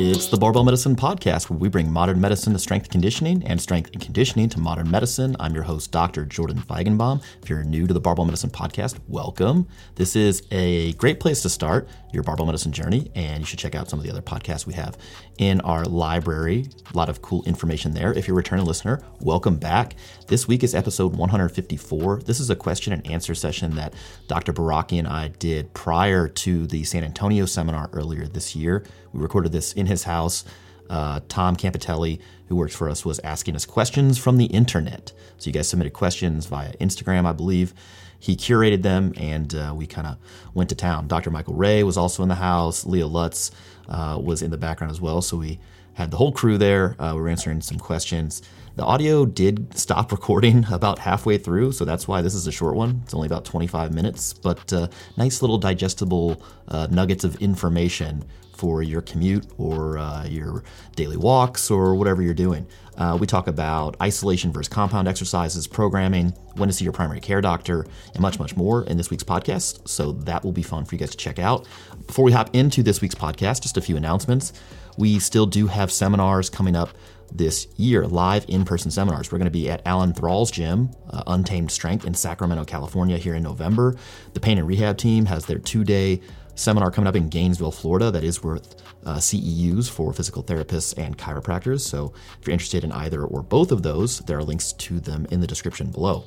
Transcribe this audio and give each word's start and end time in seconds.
It's 0.00 0.28
the 0.28 0.36
Barbell 0.36 0.62
Medicine 0.62 0.94
Podcast, 0.94 1.50
where 1.50 1.58
we 1.58 1.68
bring 1.68 1.90
modern 1.90 2.20
medicine 2.20 2.52
to 2.52 2.58
strength 2.60 2.84
and 2.84 2.92
conditioning 2.92 3.42
and 3.44 3.60
strength 3.60 3.90
and 3.92 4.00
conditioning 4.00 4.48
to 4.50 4.60
modern 4.60 4.88
medicine. 4.88 5.34
I'm 5.40 5.52
your 5.52 5.64
host, 5.64 5.90
Dr. 5.90 6.24
Jordan 6.24 6.58
Feigenbaum. 6.58 7.20
If 7.42 7.50
you're 7.50 7.64
new 7.64 7.84
to 7.88 7.92
the 7.92 7.98
Barbell 7.98 8.24
Medicine 8.24 8.48
Podcast, 8.48 9.00
welcome. 9.08 9.66
This 9.96 10.14
is 10.14 10.44
a 10.52 10.92
great 10.92 11.18
place 11.18 11.42
to 11.42 11.48
start 11.48 11.88
your 12.12 12.22
barbell 12.22 12.46
medicine 12.46 12.70
journey, 12.70 13.10
and 13.16 13.40
you 13.40 13.44
should 13.44 13.58
check 13.58 13.74
out 13.74 13.90
some 13.90 13.98
of 13.98 14.04
the 14.04 14.10
other 14.10 14.22
podcasts 14.22 14.66
we 14.66 14.74
have 14.74 14.96
in 15.38 15.60
our 15.62 15.84
library. 15.84 16.66
A 16.94 16.96
lot 16.96 17.08
of 17.08 17.20
cool 17.20 17.42
information 17.42 17.92
there. 17.92 18.12
If 18.12 18.28
you're 18.28 18.36
a 18.36 18.38
returning 18.38 18.66
listener, 18.66 19.02
welcome 19.20 19.56
back. 19.56 19.96
This 20.28 20.46
week 20.46 20.62
is 20.62 20.76
episode 20.76 21.16
154. 21.16 22.20
This 22.20 22.38
is 22.38 22.50
a 22.50 22.56
question 22.56 22.92
and 22.92 23.04
answer 23.04 23.34
session 23.34 23.74
that 23.74 23.94
Dr. 24.28 24.52
Baraki 24.52 25.00
and 25.00 25.08
I 25.08 25.28
did 25.28 25.74
prior 25.74 26.28
to 26.28 26.68
the 26.68 26.84
San 26.84 27.02
Antonio 27.02 27.46
seminar 27.46 27.90
earlier 27.92 28.28
this 28.28 28.54
year. 28.54 28.84
We 29.12 29.20
recorded 29.20 29.52
this 29.52 29.72
in 29.72 29.87
his 29.88 30.04
house. 30.04 30.44
Uh, 30.88 31.20
Tom 31.28 31.56
Campitelli, 31.56 32.18
who 32.48 32.56
works 32.56 32.74
for 32.74 32.88
us, 32.88 33.04
was 33.04 33.18
asking 33.20 33.54
us 33.56 33.66
questions 33.66 34.16
from 34.16 34.38
the 34.38 34.46
internet. 34.46 35.12
So 35.36 35.48
you 35.48 35.52
guys 35.52 35.68
submitted 35.68 35.92
questions 35.92 36.46
via 36.46 36.72
Instagram, 36.74 37.26
I 37.26 37.32
believe. 37.32 37.74
He 38.18 38.36
curated 38.36 38.82
them, 38.82 39.12
and 39.16 39.54
uh, 39.54 39.72
we 39.76 39.86
kind 39.86 40.06
of 40.06 40.16
went 40.54 40.70
to 40.70 40.74
town. 40.74 41.06
Dr. 41.06 41.30
Michael 41.30 41.54
Ray 41.54 41.82
was 41.82 41.96
also 41.96 42.22
in 42.22 42.28
the 42.28 42.36
house. 42.36 42.84
Leah 42.84 43.06
Lutz 43.06 43.50
uh, 43.88 44.18
was 44.22 44.42
in 44.42 44.50
the 44.50 44.58
background 44.58 44.90
as 44.90 45.00
well. 45.00 45.22
So 45.22 45.36
we 45.36 45.60
had 45.98 46.12
the 46.12 46.16
whole 46.16 46.30
crew 46.30 46.56
there. 46.56 46.94
Uh, 47.00 47.10
we 47.16 47.20
were 47.20 47.28
answering 47.28 47.60
some 47.60 47.76
questions. 47.76 48.40
The 48.76 48.84
audio 48.84 49.26
did 49.26 49.76
stop 49.76 50.12
recording 50.18 50.64
about 50.70 51.00
halfway 51.00 51.38
through, 51.38 51.72
so 51.72 51.84
that's 51.84 52.06
why 52.06 52.22
this 52.22 52.34
is 52.34 52.46
a 52.46 52.52
short 52.52 52.76
one. 52.76 53.00
It's 53.02 53.14
only 53.14 53.26
about 53.26 53.44
25 53.44 53.92
minutes, 53.92 54.32
but 54.32 54.72
uh, 54.72 54.86
nice 55.16 55.42
little 55.42 55.58
digestible 55.58 56.40
uh, 56.68 56.86
nuggets 56.88 57.24
of 57.24 57.34
information 57.42 58.24
for 58.52 58.80
your 58.80 59.00
commute 59.00 59.46
or 59.58 59.98
uh, 59.98 60.24
your 60.26 60.62
daily 60.94 61.16
walks 61.16 61.68
or 61.68 61.96
whatever 61.96 62.22
you're 62.22 62.32
doing. 62.32 62.64
Uh, 62.96 63.16
we 63.20 63.26
talk 63.26 63.48
about 63.48 63.96
isolation 64.00 64.52
versus 64.52 64.68
compound 64.68 65.08
exercises, 65.08 65.66
programming, 65.66 66.30
when 66.54 66.68
to 66.68 66.72
see 66.72 66.84
your 66.84 66.92
primary 66.92 67.20
care 67.20 67.40
doctor, 67.40 67.86
and 68.14 68.20
much, 68.20 68.38
much 68.38 68.56
more 68.56 68.84
in 68.84 68.96
this 68.96 69.10
week's 69.10 69.24
podcast. 69.24 69.88
So 69.88 70.12
that 70.12 70.44
will 70.44 70.52
be 70.52 70.62
fun 70.62 70.84
for 70.84 70.94
you 70.94 70.98
guys 71.00 71.10
to 71.10 71.16
check 71.16 71.40
out. 71.40 71.66
Before 72.06 72.24
we 72.24 72.30
hop 72.30 72.50
into 72.52 72.84
this 72.84 73.00
week's 73.00 73.16
podcast, 73.16 73.62
just 73.62 73.76
a 73.76 73.80
few 73.80 73.96
announcements. 73.96 74.52
We 74.98 75.20
still 75.20 75.46
do 75.46 75.68
have 75.68 75.92
seminars 75.92 76.50
coming 76.50 76.74
up 76.74 76.90
this 77.30 77.68
year, 77.76 78.04
live 78.08 78.44
in 78.48 78.64
person 78.64 78.90
seminars. 78.90 79.30
We're 79.30 79.38
going 79.38 79.46
to 79.46 79.50
be 79.52 79.70
at 79.70 79.80
Alan 79.86 80.12
Thrall's 80.12 80.50
gym, 80.50 80.90
uh, 81.08 81.22
Untamed 81.28 81.70
Strength 81.70 82.04
in 82.04 82.14
Sacramento, 82.14 82.64
California, 82.64 83.16
here 83.16 83.36
in 83.36 83.44
November. 83.44 83.94
The 84.34 84.40
pain 84.40 84.58
and 84.58 84.66
rehab 84.66 84.98
team 84.98 85.26
has 85.26 85.46
their 85.46 85.60
two 85.60 85.84
day 85.84 86.20
seminar 86.56 86.90
coming 86.90 87.06
up 87.06 87.14
in 87.14 87.28
Gainesville, 87.28 87.70
Florida, 87.70 88.10
that 88.10 88.24
is 88.24 88.42
worth 88.42 88.82
uh, 89.06 89.18
CEUs 89.18 89.88
for 89.88 90.12
physical 90.12 90.42
therapists 90.42 90.98
and 90.98 91.16
chiropractors. 91.16 91.82
So 91.82 92.12
if 92.40 92.48
you're 92.48 92.52
interested 92.52 92.82
in 92.82 92.90
either 92.90 93.22
or 93.22 93.44
both 93.44 93.70
of 93.70 93.84
those, 93.84 94.18
there 94.20 94.38
are 94.38 94.42
links 94.42 94.72
to 94.72 94.98
them 94.98 95.28
in 95.30 95.40
the 95.40 95.46
description 95.46 95.92
below. 95.92 96.24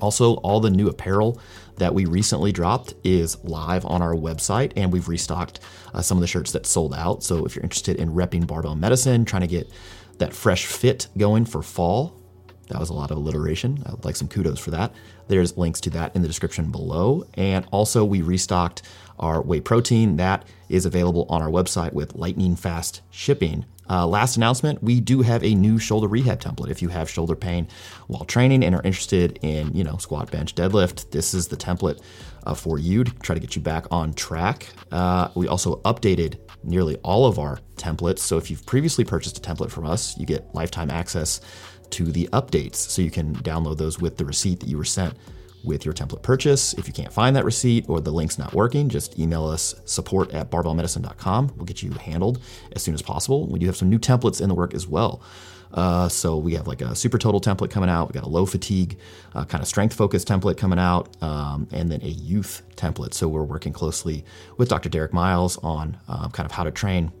Also, 0.00 0.34
all 0.36 0.60
the 0.60 0.70
new 0.70 0.88
apparel 0.88 1.40
that 1.76 1.94
we 1.94 2.04
recently 2.04 2.52
dropped 2.52 2.94
is 3.04 3.42
live 3.44 3.84
on 3.86 4.02
our 4.02 4.14
website, 4.14 4.72
and 4.76 4.92
we've 4.92 5.08
restocked 5.08 5.60
uh, 5.92 6.02
some 6.02 6.16
of 6.18 6.20
the 6.20 6.26
shirts 6.26 6.52
that 6.52 6.66
sold 6.66 6.94
out. 6.94 7.22
So, 7.22 7.44
if 7.44 7.54
you're 7.54 7.62
interested 7.62 7.96
in 7.96 8.10
repping 8.10 8.46
barbell 8.46 8.74
medicine, 8.74 9.24
trying 9.24 9.42
to 9.42 9.48
get 9.48 9.70
that 10.18 10.32
fresh 10.32 10.66
fit 10.66 11.08
going 11.16 11.44
for 11.44 11.62
fall, 11.62 12.20
that 12.68 12.80
was 12.80 12.90
a 12.90 12.94
lot 12.94 13.10
of 13.10 13.18
alliteration. 13.18 13.82
I 13.86 13.90
would 13.90 14.04
like 14.04 14.16
some 14.16 14.28
kudos 14.28 14.58
for 14.58 14.70
that. 14.70 14.92
There's 15.28 15.56
links 15.56 15.80
to 15.82 15.90
that 15.90 16.14
in 16.14 16.22
the 16.22 16.28
description 16.28 16.70
below. 16.70 17.24
And 17.34 17.66
also, 17.70 18.04
we 18.04 18.22
restocked 18.22 18.82
our 19.18 19.42
whey 19.42 19.60
protein. 19.60 20.16
That 20.16 20.46
is 20.68 20.86
available 20.86 21.26
on 21.28 21.42
our 21.42 21.50
website 21.50 21.92
with 21.92 22.14
lightning 22.14 22.56
fast 22.56 23.02
shipping. 23.10 23.64
Uh, 23.88 24.06
last 24.06 24.36
announcement 24.36 24.82
we 24.82 24.98
do 24.98 25.20
have 25.20 25.44
a 25.44 25.54
new 25.54 25.78
shoulder 25.78 26.08
rehab 26.08 26.40
template. 26.40 26.70
If 26.70 26.80
you 26.80 26.88
have 26.88 27.10
shoulder 27.10 27.36
pain 27.36 27.68
while 28.06 28.24
training 28.24 28.64
and 28.64 28.74
are 28.74 28.82
interested 28.82 29.38
in, 29.42 29.74
you 29.74 29.84
know, 29.84 29.98
squat, 29.98 30.30
bench, 30.30 30.54
deadlift, 30.54 31.10
this 31.10 31.34
is 31.34 31.48
the 31.48 31.56
template 31.56 32.00
uh, 32.46 32.54
for 32.54 32.78
you 32.78 33.04
to 33.04 33.10
try 33.16 33.34
to 33.34 33.40
get 33.40 33.54
you 33.56 33.62
back 33.62 33.86
on 33.90 34.14
track. 34.14 34.68
Uh, 34.90 35.28
we 35.34 35.48
also 35.48 35.76
updated 35.82 36.38
nearly 36.62 36.96
all 36.98 37.26
of 37.26 37.38
our 37.38 37.58
templates. 37.76 38.20
So 38.20 38.38
if 38.38 38.50
you've 38.50 38.64
previously 38.64 39.04
purchased 39.04 39.36
a 39.38 39.40
template 39.40 39.70
from 39.70 39.86
us, 39.86 40.16
you 40.18 40.24
get 40.24 40.54
lifetime 40.54 40.90
access 40.90 41.40
to 41.94 42.06
the 42.06 42.28
updates. 42.32 42.76
So 42.76 43.02
you 43.02 43.10
can 43.10 43.34
download 43.36 43.78
those 43.78 44.00
with 44.00 44.16
the 44.16 44.24
receipt 44.24 44.60
that 44.60 44.68
you 44.68 44.76
were 44.76 44.84
sent 44.84 45.14
with 45.64 45.84
your 45.84 45.94
template 45.94 46.22
purchase. 46.22 46.74
If 46.74 46.86
you 46.86 46.92
can't 46.92 47.12
find 47.12 47.34
that 47.36 47.44
receipt 47.44 47.88
or 47.88 48.00
the 48.00 48.10
link's 48.10 48.38
not 48.38 48.52
working, 48.52 48.88
just 48.88 49.18
email 49.18 49.46
us 49.46 49.74
support 49.84 50.32
at 50.34 50.50
barbellmedicine.com. 50.50 51.54
We'll 51.56 51.64
get 51.64 51.82
you 51.82 51.90
handled 51.92 52.40
as 52.72 52.82
soon 52.82 52.94
as 52.94 53.02
possible. 53.02 53.46
We 53.46 53.58
do 53.58 53.66
have 53.66 53.76
some 53.76 53.88
new 53.88 53.98
templates 53.98 54.40
in 54.40 54.48
the 54.48 54.54
work 54.54 54.74
as 54.74 54.86
well. 54.86 55.22
Uh, 55.72 56.08
so 56.08 56.36
we 56.36 56.54
have 56.54 56.68
like 56.68 56.80
a 56.80 56.94
super 56.94 57.18
total 57.18 57.40
template 57.40 57.70
coming 57.70 57.90
out. 57.90 58.08
We 58.08 58.12
got 58.12 58.24
a 58.24 58.28
low 58.28 58.46
fatigue 58.46 58.98
uh, 59.34 59.44
kind 59.44 59.60
of 59.60 59.66
strength 59.66 59.94
focused 59.94 60.28
template 60.28 60.56
coming 60.56 60.78
out, 60.78 61.08
um, 61.20 61.66
and 61.72 61.90
then 61.90 62.00
a 62.02 62.08
youth 62.08 62.62
template. 62.76 63.12
So 63.12 63.26
we're 63.26 63.42
working 63.42 63.72
closely 63.72 64.24
with 64.56 64.68
Dr. 64.68 64.88
Derek 64.88 65.12
Miles 65.12 65.58
on 65.58 65.98
uh, 66.08 66.28
kind 66.28 66.46
of 66.46 66.52
how 66.52 66.62
to 66.62 66.70
train 66.70 67.12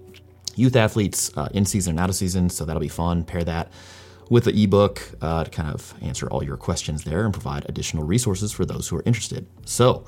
youth 0.54 0.76
athletes 0.76 1.36
uh, 1.36 1.48
in 1.52 1.64
season 1.64 1.92
and 1.92 2.00
out 2.00 2.10
of 2.10 2.14
season. 2.14 2.48
So 2.48 2.64
that'll 2.64 2.80
be 2.80 2.88
fun. 2.88 3.24
Pair 3.24 3.42
that 3.42 3.72
with 4.30 4.44
the 4.44 4.62
ebook 4.62 5.10
uh, 5.20 5.44
to 5.44 5.50
kind 5.50 5.68
of 5.68 5.94
answer 6.02 6.28
all 6.28 6.42
your 6.42 6.56
questions 6.56 7.04
there 7.04 7.24
and 7.24 7.32
provide 7.32 7.64
additional 7.68 8.04
resources 8.04 8.52
for 8.52 8.64
those 8.64 8.88
who 8.88 8.96
are 8.96 9.02
interested. 9.04 9.46
So, 9.64 10.04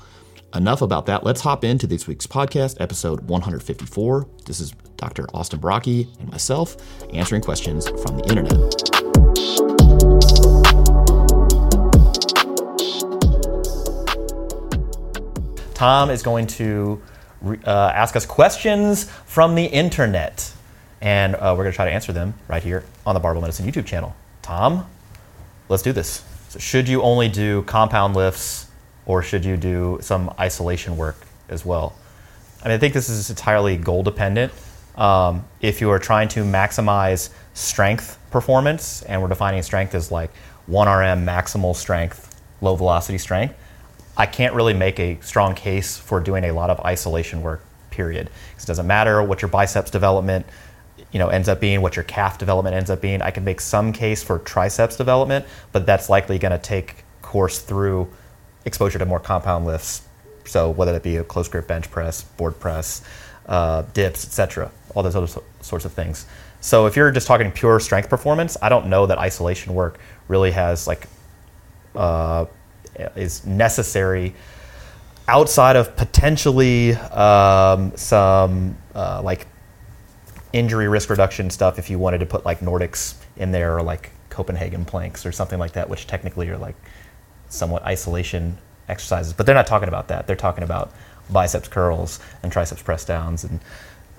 enough 0.55 0.81
about 0.81 1.05
that. 1.07 1.23
Let's 1.23 1.41
hop 1.41 1.63
into 1.63 1.87
this 1.87 2.07
week's 2.07 2.27
podcast, 2.27 2.77
episode 2.79 3.21
154. 3.21 4.27
This 4.45 4.59
is 4.59 4.73
Dr. 4.95 5.27
Austin 5.33 5.59
Baraki 5.59 6.07
and 6.19 6.29
myself 6.31 6.77
answering 7.13 7.41
questions 7.41 7.87
from 8.01 8.17
the 8.17 8.23
internet. 8.29 8.73
Tom 15.75 16.09
is 16.09 16.23
going 16.23 16.47
to 16.47 16.99
uh, 17.45 17.91
ask 17.93 18.15
us 18.15 18.25
questions 18.25 19.03
from 19.25 19.53
the 19.53 19.65
internet 19.65 20.51
and 21.01 21.35
uh, 21.35 21.53
we're 21.57 21.63
going 21.63 21.71
to 21.71 21.75
try 21.75 21.85
to 21.85 21.91
answer 21.91 22.11
them 22.11 22.33
right 22.47 22.63
here 22.63 22.83
on 23.05 23.13
the 23.13 23.19
Barbell 23.19 23.41
Medicine 23.41 23.65
YouTube 23.65 23.85
channel. 23.85 24.15
Tom, 24.41 24.89
let's 25.69 25.83
do 25.83 25.91
this. 25.91 26.23
So 26.49 26.59
should 26.59 26.87
you 26.87 27.01
only 27.01 27.29
do 27.29 27.63
compound 27.63 28.15
lifts 28.15 28.67
or 29.05 29.21
should 29.21 29.45
you 29.45 29.57
do 29.57 29.99
some 30.01 30.33
isolation 30.39 30.97
work 30.97 31.17
as 31.49 31.65
well? 31.65 31.95
I 32.61 32.69
mean, 32.69 32.75
I 32.75 32.77
think 32.77 32.93
this 32.93 33.09
is 33.09 33.29
entirely 33.29 33.77
goal 33.77 34.03
dependent. 34.03 34.51
Um, 34.95 35.45
if 35.61 35.79
you 35.79 35.89
are 35.91 35.99
trying 35.99 36.27
to 36.29 36.43
maximize 36.43 37.29
strength 37.53 38.17
performance, 38.31 39.03
and 39.03 39.21
we're 39.21 39.27
defining 39.27 39.61
strength 39.61 39.93
as 39.93 40.11
like 40.11 40.31
1RM 40.69 41.23
maximal 41.23 41.75
strength, 41.75 42.41
low 42.61 42.75
velocity 42.75 43.17
strength, 43.17 43.55
I 44.17 44.25
can't 44.25 44.55
really 44.55 44.73
make 44.73 44.99
a 44.99 45.19
strong 45.21 45.53
case 45.53 45.97
for 45.97 46.19
doing 46.19 46.45
a 46.45 46.51
lot 46.51 46.71
of 46.71 46.79
isolation 46.79 47.43
work, 47.43 47.63
period. 47.91 48.29
It 48.57 48.65
doesn't 48.65 48.87
matter 48.87 49.21
what 49.21 49.43
your 49.43 49.49
biceps 49.49 49.91
development 49.91 50.45
you 51.11 51.19
know 51.19 51.29
ends 51.29 51.47
up 51.47 51.59
being, 51.59 51.81
what 51.81 51.95
your 51.95 52.03
calf 52.03 52.37
development 52.37 52.75
ends 52.75 52.89
up 52.89 53.01
being. 53.01 53.21
I 53.21 53.31
can 53.31 53.43
make 53.43 53.61
some 53.61 53.93
case 53.93 54.23
for 54.23 54.39
triceps 54.39 54.95
development, 54.95 55.45
but 55.71 55.85
that's 55.85 56.09
likely 56.09 56.37
going 56.37 56.51
to 56.51 56.57
take 56.57 57.03
course 57.21 57.59
through 57.59 58.07
exposure 58.65 58.99
to 58.99 59.05
more 59.05 59.19
compound 59.19 59.65
lifts. 59.65 60.03
So 60.45 60.69
whether 60.69 60.93
that 60.93 61.03
be 61.03 61.17
a 61.17 61.23
close 61.23 61.47
grip 61.47 61.67
bench 61.67 61.91
press, 61.91 62.23
board 62.23 62.59
press, 62.59 63.01
uh, 63.47 63.83
dips, 63.93 64.25
etc., 64.25 64.71
all 64.95 65.03
those 65.03 65.15
other 65.15 65.27
so- 65.27 65.43
sorts 65.61 65.85
of 65.85 65.93
things. 65.93 66.25
So 66.61 66.85
if 66.85 66.95
you're 66.95 67.11
just 67.11 67.27
talking 67.27 67.51
pure 67.51 67.79
strength 67.79 68.09
performance, 68.09 68.57
I 68.61 68.69
don't 68.69 68.87
know 68.87 69.05
that 69.05 69.17
isolation 69.17 69.73
work 69.73 69.99
really 70.27 70.51
has 70.51 70.87
like 70.87 71.07
uh, 71.95 72.45
is 73.15 73.45
necessary 73.45 74.33
outside 75.27 75.75
of 75.75 75.95
potentially 75.95 76.93
um, 76.93 77.95
some 77.95 78.77
uh, 78.95 79.21
like 79.23 79.45
injury 80.53 80.87
risk 80.87 81.09
reduction 81.09 81.49
stuff 81.49 81.77
if 81.77 81.89
you 81.89 81.99
wanted 81.99 82.19
to 82.19 82.25
put 82.25 82.45
like 82.45 82.59
Nordics 82.59 83.15
in 83.35 83.51
there 83.51 83.75
or 83.77 83.81
like 83.81 84.11
Copenhagen 84.29 84.85
planks 84.85 85.25
or 85.25 85.31
something 85.31 85.59
like 85.59 85.73
that, 85.73 85.89
which 85.89 86.07
technically 86.07 86.49
are 86.49 86.57
like 86.57 86.75
somewhat 87.49 87.83
isolation 87.83 88.57
exercises. 88.87 89.33
But 89.33 89.45
they're 89.45 89.55
not 89.55 89.67
talking 89.67 89.87
about 89.87 90.07
that. 90.09 90.27
They're 90.27 90.35
talking 90.35 90.63
about 90.63 90.91
biceps 91.29 91.67
curls 91.67 92.19
and 92.43 92.51
triceps 92.51 92.81
press 92.81 93.03
downs 93.05 93.43
and 93.43 93.59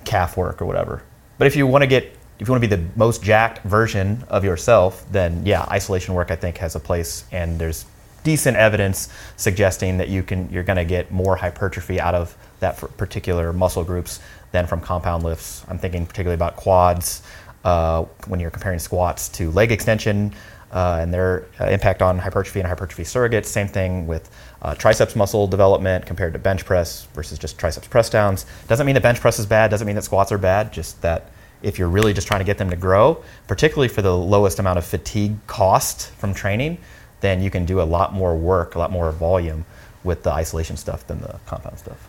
calf 0.05 0.37
work 0.37 0.61
or 0.61 0.67
whatever. 0.67 1.03
But 1.39 1.47
if 1.47 1.57
you 1.57 1.67
want 1.67 1.83
to 1.83 1.87
get 1.87 2.15
if 2.39 2.47
you 2.47 2.53
want 2.53 2.63
to 2.63 2.69
be 2.69 2.77
the 2.77 2.89
most 2.95 3.23
jacked 3.23 3.65
version 3.65 4.25
of 4.29 4.45
yourself, 4.45 5.05
then 5.11 5.45
yeah, 5.45 5.63
isolation 5.65 6.15
work 6.15 6.31
I 6.31 6.37
think 6.37 6.59
has 6.59 6.77
a 6.77 6.81
place 6.81 7.25
and 7.33 7.59
there's 7.59 7.85
decent 8.25 8.57
evidence 8.57 9.09
suggesting 9.37 9.99
that 9.99 10.09
you 10.09 10.23
can 10.23 10.51
you're 10.51 10.63
going 10.63 10.77
to 10.77 10.85
get 10.85 11.11
more 11.11 11.37
hypertrophy 11.37 12.01
out 12.01 12.15
of 12.15 12.37
that 12.61 12.77
particular 12.97 13.53
muscle 13.53 13.85
groups 13.85 14.21
than 14.53 14.67
from 14.67 14.81
compound 14.81 15.23
lifts. 15.23 15.65
I'm 15.69 15.79
thinking 15.79 16.07
particularly 16.07 16.35
about 16.35 16.57
quads 16.57 17.23
uh, 17.65 18.05
when 18.27 18.41
you're 18.41 18.51
comparing 18.51 18.79
squats 18.79 19.29
to 19.31 19.51
leg 19.51 19.73
extension 19.73 20.35
uh, 20.73 20.99
and 21.01 21.13
their 21.13 21.47
uh, 21.61 21.67
impact 21.67 22.03
on 22.03 22.19
hypertrophy 22.19 22.61
and 22.61 22.69
hypertrophy 22.69 23.03
surrogates. 23.03 23.47
Same 23.47 23.69
thing 23.69 24.07
with 24.07 24.31
uh, 24.63 24.75
triceps 24.75 25.17
muscle 25.17 25.47
development 25.47 26.05
compared 26.07 26.33
to 26.33 26.39
bench 26.39 26.65
press 26.65 27.07
versus 27.15 27.39
just 27.39 27.59
triceps 27.59 27.89
press 27.89 28.11
downs. 28.11 28.47
Doesn't 28.67 28.87
mean 28.87 28.95
that 28.95 29.03
bench 29.03 29.21
press 29.21 29.39
is 29.39 29.47
bad. 29.47 29.71
Doesn't 29.71 29.87
mean 29.87 29.97
that 29.97 30.05
squats 30.05 30.33
are 30.33 30.39
bad. 30.39 30.73
Just 30.73 31.01
that 31.03 31.31
if 31.63 31.79
you're 31.79 31.89
really 31.89 32.13
just 32.13 32.27
trying 32.27 32.41
to 32.41 32.45
get 32.45 32.59
them 32.59 32.71
to 32.71 32.77
grow, 32.77 33.23
particularly 33.47 33.89
for 33.89 34.03
the 34.03 34.17
lowest 34.17 34.59
amount 34.59 34.79
of 34.79 34.85
fatigue 34.85 35.35
cost 35.47 36.11
from 36.13 36.35
training, 36.35 36.79
then 37.21 37.43
you 37.43 37.51
can 37.51 37.65
do 37.65 37.81
a 37.81 37.83
lot 37.83 38.13
more 38.13 38.37
work, 38.37 38.75
a 38.75 38.79
lot 38.79 38.93
more 38.93 39.11
volume 39.11 39.65
with 40.05 40.23
the 40.23 40.31
isolation 40.31 40.77
stuff 40.77 41.07
than 41.07 41.21
the 41.21 41.39
compound 41.47 41.79
stuff. 41.79 42.09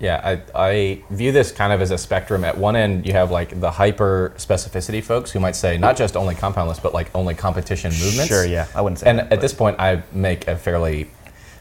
Yeah, 0.00 0.20
I, 0.54 0.68
I 0.70 1.02
view 1.10 1.32
this 1.32 1.50
kind 1.50 1.72
of 1.72 1.80
as 1.80 1.90
a 1.90 1.98
spectrum. 1.98 2.44
At 2.44 2.56
one 2.56 2.76
end, 2.76 3.04
you 3.04 3.12
have 3.14 3.32
like 3.32 3.60
the 3.60 3.70
hyper 3.70 4.32
specificity 4.36 5.02
folks 5.02 5.32
who 5.32 5.40
might 5.40 5.56
say 5.56 5.76
not 5.76 5.96
just 5.96 6.16
only 6.16 6.36
compound 6.36 6.68
lifts, 6.68 6.82
but 6.82 6.94
like 6.94 7.10
only 7.16 7.34
competition 7.34 7.90
movements. 7.90 8.28
Sure, 8.28 8.46
yeah, 8.46 8.68
I 8.74 8.80
wouldn't 8.80 9.00
say. 9.00 9.10
And 9.10 9.18
that, 9.18 9.32
at 9.32 9.40
this 9.40 9.52
point, 9.52 9.80
I 9.80 10.02
make 10.12 10.46
a 10.46 10.56
fairly 10.56 11.10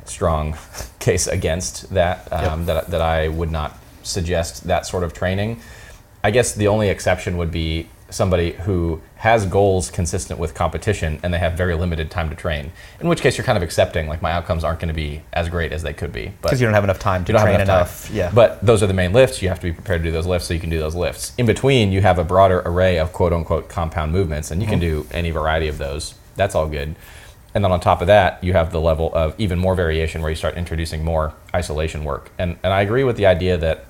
strong 0.05 0.55
case 0.99 1.25
against 1.27 1.91
that. 1.93 2.31
Um, 2.31 2.65
That 2.67 2.87
that 2.91 3.01
I 3.01 3.27
would 3.29 3.51
not 3.51 3.77
suggest 4.03 4.67
that 4.67 4.85
sort 4.85 5.03
of 5.03 5.13
training. 5.13 5.59
I 6.23 6.31
guess 6.31 6.53
the 6.53 6.67
only 6.67 6.89
exception 6.89 7.37
would 7.37 7.51
be 7.51 7.87
somebody 8.09 8.51
who 8.51 9.01
has 9.15 9.45
goals 9.45 9.89
consistent 9.91 10.39
with 10.39 10.53
competition 10.53 11.19
and 11.23 11.33
they 11.33 11.37
have 11.39 11.53
very 11.53 11.75
limited 11.75 12.09
time 12.09 12.29
to 12.29 12.35
train. 12.35 12.71
In 13.01 13.07
which 13.07 13.21
case, 13.21 13.37
you're 13.37 13.43
kind 13.45 13.57
of 13.57 13.63
accepting 13.63 14.07
like 14.07 14.21
my 14.21 14.31
outcomes 14.31 14.63
aren't 14.63 14.79
going 14.79 14.87
to 14.87 14.93
be 14.93 15.21
as 15.33 15.49
great 15.49 15.71
as 15.73 15.83
they 15.83 15.93
could 15.93 16.13
be. 16.13 16.31
Because 16.41 16.61
you 16.61 16.67
don't 16.67 16.73
have 16.73 16.83
enough 16.83 16.99
time 16.99 17.25
to 17.25 17.33
train 17.33 17.55
enough, 17.55 17.61
enough. 17.63 18.07
time. 18.07 18.15
Yeah, 18.15 18.31
But 18.33 18.65
those 18.65 18.81
are 18.83 18.87
the 18.87 18.93
main 18.93 19.11
lifts. 19.13 19.41
You 19.41 19.49
have 19.49 19.59
to 19.59 19.65
be 19.67 19.73
prepared 19.73 20.01
to 20.03 20.07
do 20.07 20.11
those 20.11 20.25
lifts 20.27 20.47
so 20.47 20.53
you 20.53 20.59
can 20.59 20.69
do 20.69 20.79
those 20.79 20.95
lifts. 20.95 21.33
In 21.37 21.45
between, 21.45 21.91
you 21.91 22.01
have 22.01 22.17
a 22.19 22.23
broader 22.23 22.61
array 22.65 22.97
of 22.99 23.11
quote 23.11 23.33
unquote 23.33 23.67
compound 23.69 24.11
movements, 24.11 24.51
and 24.51 24.61
you 24.61 24.67
can 24.67 24.79
Mm-hmm. 24.79 25.01
do 25.01 25.07
any 25.11 25.31
variety 25.31 25.67
of 25.67 25.77
those. 25.79 26.13
That's 26.35 26.53
all 26.53 26.67
good. 26.67 26.95
And 27.55 27.63
then 27.63 27.71
on 27.71 27.79
top 27.79 28.01
of 28.01 28.07
that, 28.07 28.43
you 28.43 28.53
have 28.53 28.71
the 28.71 28.79
level 28.79 29.11
of 29.15 29.33
even 29.39 29.57
more 29.57 29.73
variation 29.73 30.21
where 30.21 30.29
you 30.29 30.35
start 30.35 30.55
introducing 30.55 31.03
more 31.03 31.33
isolation 31.55 32.03
work. 32.03 32.29
And, 32.37 32.57
and 32.63 32.71
I 32.71 32.81
agree 32.83 33.03
with 33.03 33.17
the 33.17 33.25
idea 33.25 33.57
that 33.57 33.85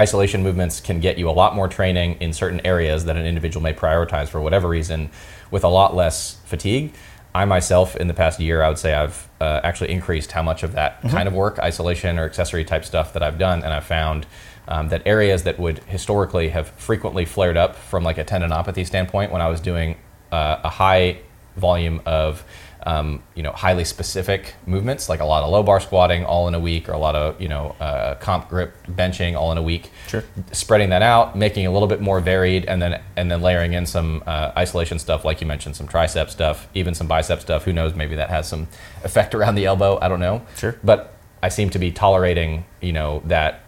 isolation 0.00 0.42
movements 0.42 0.80
can 0.80 0.98
get 0.98 1.18
you 1.18 1.28
a 1.28 1.32
lot 1.32 1.54
more 1.54 1.68
training 1.68 2.16
in 2.20 2.32
certain 2.32 2.60
areas 2.64 3.04
that 3.04 3.16
an 3.16 3.26
individual 3.26 3.62
may 3.62 3.74
prioritize 3.74 4.28
for 4.28 4.40
whatever 4.40 4.66
reason 4.66 5.10
with 5.50 5.62
a 5.62 5.68
lot 5.68 5.94
less 5.94 6.38
fatigue. 6.46 6.94
I 7.34 7.44
myself, 7.44 7.96
in 7.96 8.08
the 8.08 8.14
past 8.14 8.40
year, 8.40 8.62
I 8.62 8.68
would 8.68 8.78
say 8.78 8.94
I've 8.94 9.28
uh, 9.40 9.60
actually 9.62 9.90
increased 9.90 10.32
how 10.32 10.42
much 10.42 10.62
of 10.62 10.72
that 10.72 11.02
kind 11.02 11.28
of 11.28 11.34
work, 11.34 11.58
isolation 11.58 12.18
or 12.18 12.24
accessory 12.24 12.64
type 12.64 12.84
stuff 12.84 13.12
that 13.12 13.22
I've 13.22 13.38
done, 13.38 13.62
and 13.62 13.72
I've 13.72 13.84
found 13.84 14.26
um, 14.66 14.88
that 14.88 15.02
areas 15.06 15.42
that 15.44 15.58
would 15.58 15.80
historically 15.80 16.48
have 16.48 16.68
frequently 16.70 17.24
flared 17.24 17.56
up 17.56 17.76
from 17.76 18.02
like 18.02 18.18
a 18.18 18.24
tendinopathy 18.24 18.86
standpoint 18.86 19.30
when 19.30 19.42
I 19.42 19.48
was 19.48 19.60
doing 19.60 19.96
uh, 20.32 20.60
a 20.64 20.70
high 20.70 21.20
volume 21.56 22.00
of 22.06 22.42
um, 22.86 23.22
you 23.34 23.42
know 23.42 23.52
highly 23.52 23.84
specific 23.84 24.54
movements 24.66 25.08
like 25.08 25.20
a 25.20 25.24
lot 25.24 25.42
of 25.42 25.50
low 25.50 25.62
bar 25.62 25.80
squatting 25.80 26.24
all 26.24 26.48
in 26.48 26.54
a 26.54 26.58
week 26.60 26.88
or 26.88 26.92
a 26.92 26.98
lot 26.98 27.14
of 27.14 27.40
you 27.40 27.48
know 27.48 27.76
uh, 27.80 28.14
comp 28.16 28.48
grip 28.48 28.74
benching 28.90 29.36
all 29.36 29.52
in 29.52 29.58
a 29.58 29.62
week 29.62 29.90
Sure. 30.08 30.24
spreading 30.52 30.90
that 30.90 31.02
out 31.02 31.36
making 31.36 31.64
it 31.64 31.68
a 31.68 31.70
little 31.70 31.88
bit 31.88 32.00
more 32.00 32.20
varied 32.20 32.64
and 32.64 32.80
then 32.80 33.00
and 33.16 33.30
then 33.30 33.42
layering 33.42 33.72
in 33.74 33.84
some 33.86 34.22
uh, 34.26 34.52
isolation 34.56 34.98
stuff 34.98 35.24
like 35.24 35.40
you 35.40 35.46
mentioned 35.46 35.76
some 35.76 35.86
tricep 35.86 36.30
stuff 36.30 36.68
even 36.74 36.94
some 36.94 37.06
bicep 37.06 37.40
stuff 37.40 37.64
who 37.64 37.72
knows 37.72 37.94
maybe 37.94 38.16
that 38.16 38.30
has 38.30 38.48
some 38.48 38.66
effect 39.04 39.34
around 39.34 39.54
the 39.56 39.66
elbow 39.66 39.98
i 40.00 40.08
don't 40.08 40.20
know 40.20 40.40
Sure. 40.56 40.74
but 40.82 41.14
i 41.42 41.48
seem 41.48 41.68
to 41.70 41.78
be 41.78 41.90
tolerating 41.92 42.64
you 42.80 42.92
know 42.92 43.22
that 43.26 43.60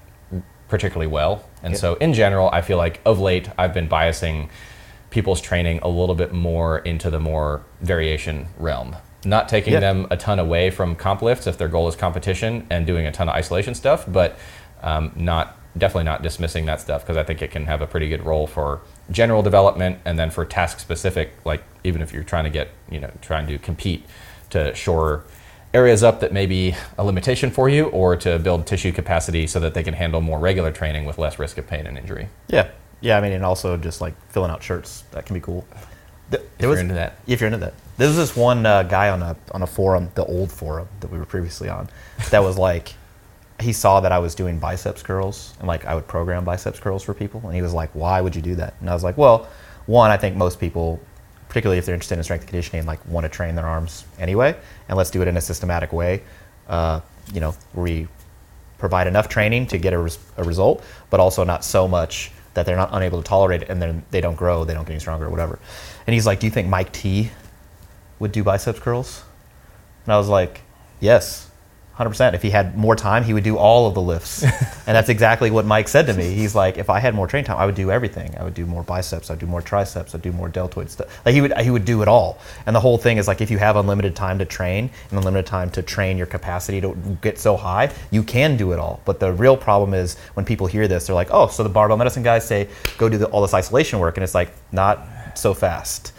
particularly 0.69 1.07
well. 1.07 1.45
And 1.63 1.75
Yeah. 1.75 1.81
so, 1.81 1.95
in 1.97 2.15
general, 2.15 2.49
I 2.51 2.63
feel 2.63 2.79
like 2.79 3.03
of 3.05 3.21
late 3.21 3.47
I've 3.59 3.75
been 3.75 3.91
biasing 3.91 4.49
people's 5.13 5.41
training 5.41 5.79
a 5.83 5.89
little 5.89 6.17
bit 6.17 6.33
more 6.33 6.79
into 6.81 7.09
the 7.11 7.21
more 7.21 7.63
variation 7.81 8.49
realm. 8.59 8.97
Not 9.25 9.49
taking 9.49 9.75
Yeah. 9.75 9.81
them 9.81 10.09
a 10.11 10.17
ton 10.17 10.41
away 10.41 10.71
from 10.71 10.97
comp 10.97 11.23
lifts 11.23 11.47
if 11.47 11.57
their 11.57 11.69
goal 11.69 11.87
is 11.87 11.95
competition 11.95 12.67
and 12.71 12.85
doing 12.87 13.07
a 13.07 13.13
ton 13.13 13.29
of 13.29 13.35
isolation 13.37 13.75
stuff, 13.77 14.05
but 14.09 14.37
um, 14.83 15.13
not 15.15 15.57
definitely 15.79 16.05
not 16.05 16.23
dismissing 16.23 16.67
that 16.67 16.81
stuff 16.81 17.03
because 17.03 17.17
I 17.17 17.23
think 17.23 17.41
it 17.41 17.51
can 17.51 17.65
have 17.67 17.81
a 17.81 17.87
pretty 17.87 18.09
good 18.09 18.27
role 18.27 18.47
for 18.47 18.81
general 19.11 19.43
development 19.43 19.99
and 20.05 20.19
then 20.19 20.31
for 20.31 20.45
task 20.45 20.81
specific, 20.81 21.33
like 21.47 21.63
even 21.85 22.03
if 22.03 22.13
you're 22.13 22.25
trying 22.25 22.45
to 22.45 22.51
get 22.51 22.69
you 22.91 22.99
know 23.01 23.11
trying 23.23 23.47
to 23.47 23.59
compete 23.59 24.05
to 24.51 24.75
shore 24.75 25.23
areas 25.73 26.03
up 26.03 26.21
that 26.21 26.33
may 26.33 26.45
be 26.45 26.75
a 26.99 27.05
limitation 27.05 27.51
for 27.51 27.69
you 27.71 27.85
or 27.87 28.15
to 28.17 28.39
build 28.41 28.67
tissue 28.67 28.93
capacity 28.93 29.47
so 29.47 29.59
that 29.61 29.73
they 29.73 29.83
can 29.83 29.95
handle 29.95 30.21
more 30.21 30.39
regular 30.39 30.71
training 30.71 31.07
with 31.07 31.17
less 31.17 31.39
risk 31.39 31.57
of 31.57 31.67
pain 31.67 31.87
and 31.87 31.97
injury. 31.97 32.29
yeah, 32.49 32.69
yeah. 33.03 33.19
I 33.19 33.21
mean, 33.21 33.33
and 33.33 33.45
also 33.45 33.77
just 33.77 34.01
like 34.01 34.15
filling 34.31 34.51
out 34.51 34.63
shirts 34.63 35.05
that 35.11 35.27
can 35.27 35.35
be 35.35 35.41
cool. 35.41 35.67
Th- 36.31 36.43
there 36.59 36.71
you're 36.71 36.79
into 36.79 36.95
that. 36.95 37.19
If 37.27 37.41
you're 37.41 37.49
into 37.49 37.59
that, 37.59 37.75
there 37.99 38.09
was 38.09 38.17
this 38.17 38.35
one 38.35 38.65
uh, 38.65 38.85
guy 38.85 39.11
on 39.11 39.23
a 39.23 39.37
on 39.51 39.63
a 39.63 39.67
forum, 39.67 40.11
the 40.15 40.25
old 40.25 40.51
forum 40.51 40.89
that 41.01 41.11
we 41.11 41.19
were 41.19 41.27
previously 41.27 41.69
on, 41.69 41.89
that 42.31 42.43
was 42.43 42.57
like, 42.57 42.95
he 43.61 43.73
saw 43.73 44.01
that 44.01 44.13
I 44.13 44.19
was 44.19 44.35
doing 44.35 44.59
biceps 44.59 45.03
curls 45.03 45.55
and 45.59 45.69
like 45.69 45.85
I 45.85 45.95
would 45.95 46.09
program 46.09 46.45
biceps 46.45 46.81
curls 46.81 47.03
for 47.03 47.13
people, 47.13 47.43
and 47.45 47.55
he 47.55 47.61
was 47.61 47.75
like, 47.75 47.91
"Why 47.95 48.21
would 48.21 48.35
you 48.35 48.43
do 48.43 48.55
that?" 48.57 48.75
And 48.81 48.89
I 48.89 48.95
was 48.95 49.05
like, 49.05 49.19
"Well, 49.19 49.47
one, 49.87 50.11
I 50.11 50.17
think 50.17 50.37
most 50.37 50.59
people, 50.59 51.01
particularly 51.49 51.79
if 51.79 51.87
they're 51.87 51.95
interested 51.95 52.17
in 52.17 52.25
strength 52.25 52.43
and 52.43 52.49
conditioning, 52.49 52.87
like 52.87 53.07
want 53.07 53.25
to 53.25 53.29
train 53.29 53.55
their 53.55 53.67
arms 53.67 54.05
anyway, 54.19 54.57
and 54.89 54.97
let's 54.97 55.11
do 55.11 55.23
it 55.23 55.29
in 55.29 55.37
a 55.37 55.41
systematic 55.41 55.93
way. 55.93 56.23
Uh, 56.69 57.01
you 57.33 57.41
know, 57.41 57.55
we 57.75 58.09
provide 58.79 59.07
enough 59.07 59.29
training 59.29 59.67
to 59.67 59.79
get 59.79 59.93
a, 59.93 59.99
res- 59.99 60.19
a 60.37 60.45
result, 60.45 60.83
but 61.11 61.21
also 61.21 61.45
not 61.45 61.65
so 61.65 61.87
much 61.87 62.33
that 62.55 62.67
they're 62.67 62.77
not 62.77 62.91
unable 62.93 63.23
to 63.23 63.29
tolerate 63.29 63.63
it 63.63 63.69
and 63.69 63.81
then 63.81 64.05
they 64.11 64.21
don't 64.21 64.37
grow, 64.37 64.65
they 64.65 64.75
don't 64.75 64.85
get 64.85 64.93
any 64.93 65.01
stronger 65.01 65.27
or 65.27 65.31
whatever. 65.31 65.59
And 66.07 66.15
he's 66.15 66.27
like, 66.27 66.41
Do 66.41 66.47
you 66.47 66.51
think 66.51 66.69
Mike 66.69 66.93
T 66.93 67.31
would 68.19 68.33
do 68.33 68.43
biceps 68.43 68.79
curls? 68.81 69.25
And 70.05 70.13
I 70.13 70.19
was 70.19 70.29
like, 70.29 70.63
Yes, 71.01 71.51
100%. 71.99 72.33
If 72.33 72.43
he 72.43 72.51
had 72.51 72.77
more 72.77 72.97
time, 72.97 73.23
he 73.23 73.35
would 73.35 73.45
do 73.45 73.59
all 73.59 73.87
of 73.87 73.95
the 73.95 74.01
lifts. 74.01 74.43
and 74.43 74.97
that's 74.97 75.11
exactly 75.11 75.51
what 75.51 75.67
Mike 75.67 75.89
said 75.89 76.07
to 76.07 76.15
me. 76.15 76.33
He's 76.33 76.55
like, 76.55 76.79
If 76.79 76.89
I 76.89 77.01
had 77.01 77.15
more 77.15 77.27
train 77.27 77.45
time, 77.45 77.59
I 77.59 77.67
would 77.67 77.75
do 77.75 77.91
everything. 77.91 78.35
I 78.39 78.45
would 78.45 78.55
do 78.55 78.65
more 78.65 78.83
biceps, 78.83 79.31
I'd 79.31 79.39
do 79.39 79.47
more 79.47 79.61
triceps, 79.61 80.15
I'd 80.15 80.23
do 80.23 80.33
more 80.33 80.49
deltoid 80.49 80.91
stuff. 80.91 81.21
Like 81.25 81.35
he 81.35 81.41
would, 81.43 81.57
he 81.59 81.71
would 81.71 81.85
do 81.85 82.01
it 82.03 82.09
all. 82.09 82.39
And 82.67 82.75
the 82.75 82.81
whole 82.81 82.97
thing 82.97 83.19
is 83.19 83.29
like, 83.29 83.41
if 83.41 83.51
you 83.51 83.59
have 83.59 83.77
unlimited 83.77 84.17
time 84.17 84.39
to 84.39 84.45
train 84.45 84.91
and 85.11 85.19
unlimited 85.19 85.47
time 85.47 85.71
to 85.73 85.83
train 85.83 86.17
your 86.17 86.27
capacity 86.27 86.81
to 86.81 86.97
get 87.21 87.39
so 87.39 87.57
high, 87.57 87.93
you 88.11 88.23
can 88.23 88.57
do 88.57 88.73
it 88.73 88.79
all. 88.79 89.01
But 89.05 89.21
the 89.21 89.33
real 89.33 89.57
problem 89.57 89.93
is 89.93 90.19
when 90.35 90.47
people 90.47 90.67
hear 90.67 90.89
this, 90.89 91.07
they're 91.07 91.15
like, 91.15 91.29
oh, 91.31 91.49
so 91.49 91.63
the 91.63 91.69
barbell 91.69 91.99
medicine 91.99 92.23
guys 92.23 92.47
say, 92.47 92.69
go 92.97 93.09
do 93.09 93.19
the, 93.19 93.27
all 93.27 93.43
this 93.43 93.55
isolation 93.55 93.99
work. 93.99 94.17
And 94.17 94.25
it's 94.25 94.35
like, 94.35 94.53
not 94.73 95.07
so 95.35 95.53
fast. 95.55 96.13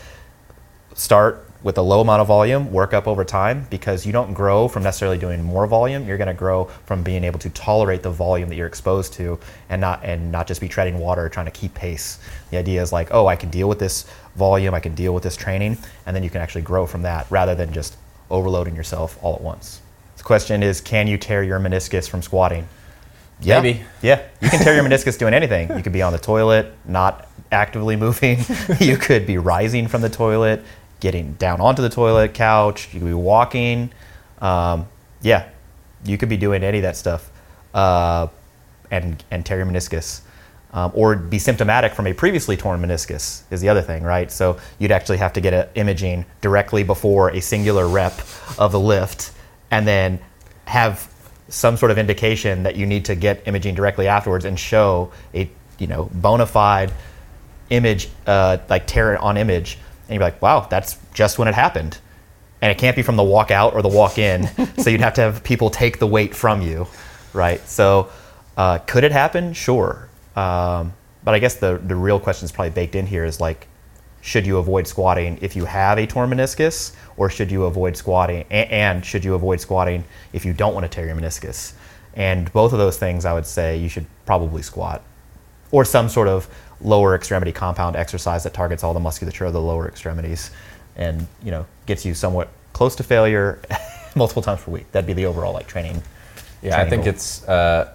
Start 0.94 1.48
with 1.64 1.78
a 1.78 1.82
low 1.82 2.02
amount 2.02 2.22
of 2.22 2.28
volume, 2.28 2.72
work 2.72 2.94
up 2.94 3.08
over 3.08 3.24
time 3.24 3.66
because 3.70 4.06
you 4.06 4.12
don't 4.12 4.34
grow 4.34 4.68
from 4.68 4.84
necessarily 4.84 5.18
doing 5.18 5.42
more 5.42 5.66
volume. 5.66 6.06
You're 6.06 6.18
going 6.18 6.28
to 6.28 6.34
grow 6.34 6.66
from 6.86 7.04
being 7.04 7.24
able 7.24 7.40
to 7.40 7.50
tolerate 7.50 8.04
the 8.04 8.12
volume 8.12 8.50
that 8.50 8.56
you're 8.56 8.68
exposed 8.68 9.14
to 9.14 9.40
and 9.70 9.80
not 9.80 10.04
and 10.04 10.32
not 10.32 10.46
just 10.46 10.60
be 10.60 10.68
treading 10.68 11.00
water 11.00 11.30
trying 11.30 11.46
to 11.46 11.52
keep 11.52 11.74
pace. 11.74 12.20
The 12.52 12.58
idea 12.58 12.82
is 12.82 12.92
like, 12.92 13.08
oh, 13.12 13.28
I 13.28 13.38
can 13.38 13.50
deal 13.50 13.70
with 13.70 13.80
this 13.80 14.06
volume, 14.36 14.74
I 14.74 14.82
can 14.82 14.94
deal 14.94 15.14
with 15.14 15.24
this 15.24 15.38
training, 15.38 15.78
and 16.06 16.16
then 16.16 16.24
you 16.24 16.30
can 16.30 16.42
actually 16.42 16.64
grow 16.64 16.86
from 16.86 17.04
that 17.04 17.26
rather 17.30 17.56
than 17.56 17.72
just 17.72 17.96
overloading 18.30 18.76
yourself 18.76 19.18
all 19.24 19.36
at 19.36 19.42
once. 19.42 19.82
The 20.18 20.24
question 20.24 20.64
is, 20.64 20.82
can 20.82 21.08
you 21.08 21.18
tear 21.18 21.44
your 21.44 21.60
meniscus 21.60 22.10
from 22.10 22.22
squatting? 22.22 22.68
Yeah. 23.42 23.62
Maybe. 23.62 23.82
Yeah. 24.02 24.22
You 24.42 24.50
can 24.50 24.60
tear 24.60 24.76
your 24.76 24.84
meniscus 24.84 25.18
doing 25.18 25.34
anything. 25.34 25.76
You 25.76 25.84
could 25.84 25.94
be 25.94 26.02
on 26.02 26.14
the 26.14 26.20
toilet, 26.20 26.74
not 26.86 27.28
actively 27.52 27.96
moving. 27.96 28.40
you 28.80 28.98
could 28.98 29.26
be 29.26 29.38
rising 29.38 29.88
from 29.88 30.02
the 30.02 30.10
toilet, 30.10 30.64
getting 31.04 31.34
down 31.34 31.60
onto 31.60 31.82
the 31.82 31.90
toilet, 31.90 32.34
couch. 32.34 32.94
You 32.94 33.02
could 33.02 33.08
be 33.08 33.14
walking. 33.14 33.92
Um, 34.40 34.88
yeah. 35.22 35.50
You 36.06 36.18
could 36.18 36.30
be 36.30 36.38
doing 36.38 36.64
any 36.64 36.78
of 36.78 36.84
that 36.84 36.96
stuff 36.96 37.30
uh, 37.74 38.28
and, 38.90 39.22
and 39.30 39.46
tear 39.46 39.58
your 39.58 39.66
meniscus. 39.66 40.22
Um, 40.72 40.92
or 40.96 41.16
be 41.18 41.40
symptomatic 41.40 41.94
from 41.94 42.08
a 42.08 42.14
previously 42.14 42.56
torn 42.56 42.82
meniscus 42.82 43.44
is 43.52 43.60
the 43.60 43.68
other 43.68 43.82
thing, 43.82 44.02
right? 44.02 44.32
So 44.32 44.58
you'd 44.80 44.92
actually 44.92 45.18
have 45.18 45.34
to 45.34 45.42
get 45.42 45.54
a 45.54 45.70
imaging 45.76 46.26
directly 46.40 46.84
before 46.84 47.30
a 47.32 47.42
singular 47.42 47.88
rep 47.88 48.18
of 48.58 48.72
the 48.72 48.80
lift 48.80 49.34
and 49.72 49.86
then 49.86 50.20
have 50.66 51.12
some 51.50 51.76
sort 51.76 51.92
of 51.92 51.98
indication 51.98 52.64
that 52.64 52.78
you 52.78 52.86
need 52.86 53.04
to 53.06 53.16
get 53.16 53.46
imaging 53.46 53.76
directly 53.76 54.08
afterwards 54.08 54.46
and 54.46 54.58
show 54.58 55.12
a 55.36 55.50
you 55.78 55.86
know 55.86 56.10
bona 56.14 56.46
fide 56.46 56.92
image 57.70 58.10
uh, 58.26 58.58
like 58.70 58.88
tear 58.88 59.18
on 59.20 59.38
image 59.38 59.78
and 60.08 60.16
you're 60.16 60.24
like 60.24 60.42
wow 60.42 60.68
that's 60.70 60.98
just 61.14 61.38
when 61.40 61.48
it 61.48 61.56
happened. 61.56 61.98
And 62.62 62.72
it 62.72 62.78
can't 62.78 62.96
be 62.96 63.02
from 63.02 63.18
the 63.18 63.24
walk 63.24 63.52
out 63.52 63.74
or 63.74 63.82
the 63.82 63.90
walk 63.90 64.18
in. 64.18 64.50
So 64.78 64.90
you'd 64.90 65.02
have 65.02 65.14
to 65.16 65.22
have 65.22 65.44
people 65.44 65.70
take 65.70 66.00
the 66.00 66.08
weight 66.08 66.34
from 66.36 66.62
you 66.62 66.88
right? 67.34 67.66
So 67.68 68.10
uh, 68.58 68.78
could 68.80 69.04
it 69.04 69.12
happen? 69.12 69.54
Sure. 69.54 70.08
Um, 70.36 70.94
but 71.24 71.34
i 71.34 71.40
guess 71.40 71.56
the, 71.56 71.80
the 71.86 71.96
real 71.96 72.20
question 72.20 72.46
is 72.46 72.52
probably 72.52 72.72
baked 72.72 72.96
in 72.96 73.06
here 73.06 73.24
is 73.24 73.40
like 73.40 73.68
should 74.22 74.46
you 74.46 74.58
avoid 74.58 74.88
squatting 74.88 75.38
if 75.42 75.56
you 75.56 75.64
have 75.66 75.98
a 75.98 76.06
torn 76.08 76.30
meniscus 76.30 76.94
or 77.18 77.30
should 77.30 77.52
you 77.52 77.64
avoid 77.66 77.96
squatting 77.96 78.44
a- 78.52 78.72
and 78.74 79.06
should 79.06 79.24
you 79.24 79.34
avoid 79.34 79.62
squatting 79.62 80.04
if 80.34 80.44
you 80.44 80.54
don't 80.54 80.74
want 80.74 80.84
to 80.84 80.90
tear 80.90 81.06
your 81.06 81.16
meniscus? 81.16 81.74
And 82.16 82.52
both 82.52 82.74
of 82.74 82.80
those 82.80 82.98
things 82.98 83.26
i 83.26 83.34
would 83.34 83.46
say 83.46 83.78
you 83.78 83.88
should 83.90 84.06
probably 84.26 84.62
squat 84.62 85.02
or 85.74 85.84
some 85.84 86.08
sort 86.08 86.30
of 86.30 86.48
lower 86.80 87.16
extremity 87.16 87.52
compound 87.52 87.98
exercise 87.98 88.44
that 88.44 88.54
targets 88.54 88.84
all 88.84 88.94
the 88.94 89.00
musculature 89.00 89.44
of 89.44 89.52
the 89.52 89.62
lower 89.62 89.88
extremities 89.88 90.52
and 90.96 91.28
you 91.44 91.52
know 91.52 91.66
gets 91.86 92.06
you 92.06 92.14
somewhat 92.14 92.48
close 92.72 92.96
to 92.96 93.04
failure 93.04 93.60
multiple 94.16 94.42
times 94.42 94.62
per 94.62 94.72
week 94.72 94.90
that'd 94.92 95.08
be 95.08 95.14
the 95.14 95.26
overall 95.26 95.54
like 95.54 95.68
training 95.68 96.02
Yeah, 96.62 96.80
I 96.80 96.90
think 96.90 97.04
goal. 97.04 97.14
it's 97.14 97.46
uh, 97.48 97.92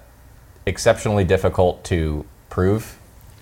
exceptionally 0.67 1.25
difficult 1.25 1.85
to 1.85 2.27
prove 2.51 2.99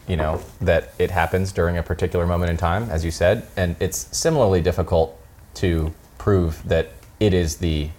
you 0.08 0.16
know, 0.16 0.40
that 0.60 0.92
it 0.98 1.10
happens 1.10 1.52
during 1.52 1.78
a 1.78 1.82
particular 1.82 2.26
moment 2.26 2.50
in 2.50 2.56
time, 2.56 2.88
as 2.90 3.04
you 3.04 3.10
said, 3.10 3.46
and 3.56 3.74
it's 3.80 4.16
similarly 4.16 4.60
difficult 4.60 5.20
to 5.54 5.92
prove 6.18 6.62
that 6.68 6.92
it 7.18 7.34
is 7.34 7.56
the 7.56 7.90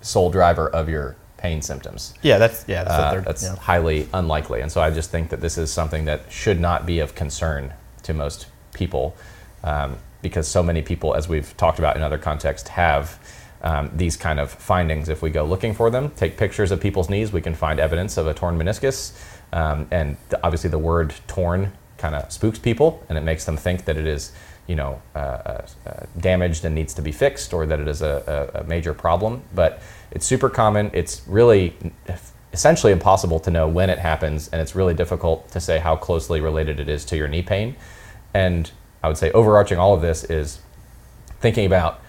sole 0.00 0.30
driver 0.30 0.68
of 0.70 0.88
your 0.88 1.16
pain 1.38 1.62
symptoms. 1.62 2.12
Yeah, 2.22 2.36
that's 2.38 2.64
yeah. 2.68 2.84
That's, 2.84 2.94
Uh, 2.98 3.10
third, 3.12 3.24
that's 3.24 3.42
yeah. 3.42 3.56
highly 3.56 4.08
unlikely, 4.12 4.60
and 4.60 4.70
so 4.70 4.82
I 4.82 4.90
just 4.90 5.10
think 5.10 5.30
that 5.30 5.40
this 5.40 5.56
is 5.56 5.72
something 5.72 6.04
that 6.04 6.20
should 6.28 6.60
not 6.60 6.84
be 6.84 6.98
of 6.98 7.14
concern 7.14 7.72
to 8.02 8.12
most 8.12 8.46
people, 8.74 9.16
um, 9.64 9.96
because 10.20 10.46
so 10.46 10.62
many 10.62 10.82
people, 10.82 11.14
as 11.14 11.28
we've 11.28 11.56
talked 11.56 11.78
about 11.78 11.96
in 11.96 12.02
other 12.02 12.18
contexts, 12.18 12.68
have 12.68 13.18
um, 13.62 13.90
these 13.96 14.16
kind 14.16 14.38
of 14.38 14.50
findings. 14.50 15.08
If 15.08 15.22
we 15.22 15.30
go 15.30 15.44
looking 15.44 15.74
for 15.74 15.90
them, 15.90 16.10
take 16.10 16.36
pictures 16.36 16.70
of 16.70 16.80
people's 16.80 17.08
knees, 17.08 17.32
we 17.32 17.40
can 17.40 17.54
find 17.54 17.80
evidence 17.80 18.16
of 18.16 18.26
a 18.26 18.34
torn 18.34 18.58
meniscus, 18.58 19.12
um, 19.52 19.86
and 19.90 20.16
obviously 20.42 20.70
the 20.70 20.78
word 20.78 21.14
"torn" 21.26 21.72
kind 21.96 22.14
of 22.14 22.30
spooks 22.32 22.58
people, 22.58 23.04
and 23.08 23.16
it 23.18 23.22
makes 23.22 23.44
them 23.44 23.56
think 23.56 23.84
that 23.86 23.96
it 23.96 24.06
is. 24.06 24.32
You 24.68 24.76
know, 24.76 25.02
uh, 25.16 25.18
uh, 25.18 25.66
uh, 25.86 26.06
damaged 26.20 26.64
and 26.64 26.74
needs 26.74 26.94
to 26.94 27.02
be 27.02 27.10
fixed, 27.10 27.52
or 27.52 27.66
that 27.66 27.80
it 27.80 27.88
is 27.88 28.02
a, 28.02 28.52
a, 28.54 28.60
a 28.60 28.64
major 28.64 28.94
problem. 28.94 29.42
But 29.54 29.82
it's 30.12 30.24
super 30.24 30.48
common. 30.48 30.90
It's 30.92 31.22
really 31.26 31.74
essentially 32.52 32.92
impossible 32.92 33.40
to 33.40 33.50
know 33.50 33.66
when 33.66 33.90
it 33.90 33.98
happens, 33.98 34.48
and 34.48 34.60
it's 34.60 34.76
really 34.76 34.94
difficult 34.94 35.50
to 35.52 35.60
say 35.60 35.78
how 35.78 35.96
closely 35.96 36.40
related 36.40 36.78
it 36.80 36.88
is 36.88 37.04
to 37.06 37.16
your 37.16 37.28
knee 37.28 37.42
pain. 37.42 37.74
And 38.32 38.70
I 39.02 39.08
would 39.08 39.16
say 39.16 39.32
overarching 39.32 39.78
all 39.78 39.94
of 39.94 40.02
this 40.02 40.22
is 40.24 40.60
thinking 41.40 41.66
about 41.66 42.00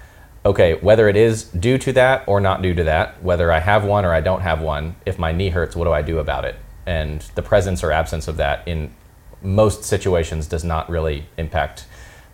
okay, 0.45 0.75
whether 0.75 1.09
it 1.09 1.15
is 1.15 1.43
due 1.43 1.77
to 1.77 1.91
that 1.93 2.23
or 2.27 2.39
not 2.39 2.61
due 2.61 2.73
to 2.73 2.83
that, 2.85 3.21
whether 3.21 3.51
I 3.51 3.59
have 3.59 3.83
one 3.83 4.05
or 4.05 4.13
I 4.13 4.21
don't 4.21 4.41
have 4.41 4.61
one, 4.61 4.95
if 5.05 5.19
my 5.19 5.31
knee 5.31 5.49
hurts, 5.49 5.75
what 5.75 5.85
do 5.85 5.91
I 5.91 6.01
do 6.01 6.19
about 6.19 6.45
it? 6.45 6.55
And 6.85 7.21
the 7.35 7.41
presence 7.41 7.83
or 7.83 7.91
absence 7.91 8.27
of 8.27 8.37
that 8.37 8.67
in 8.67 8.93
most 9.41 9.83
situations 9.83 10.47
does 10.47 10.63
not 10.63 10.89
really 10.89 11.25
impact 11.37 11.85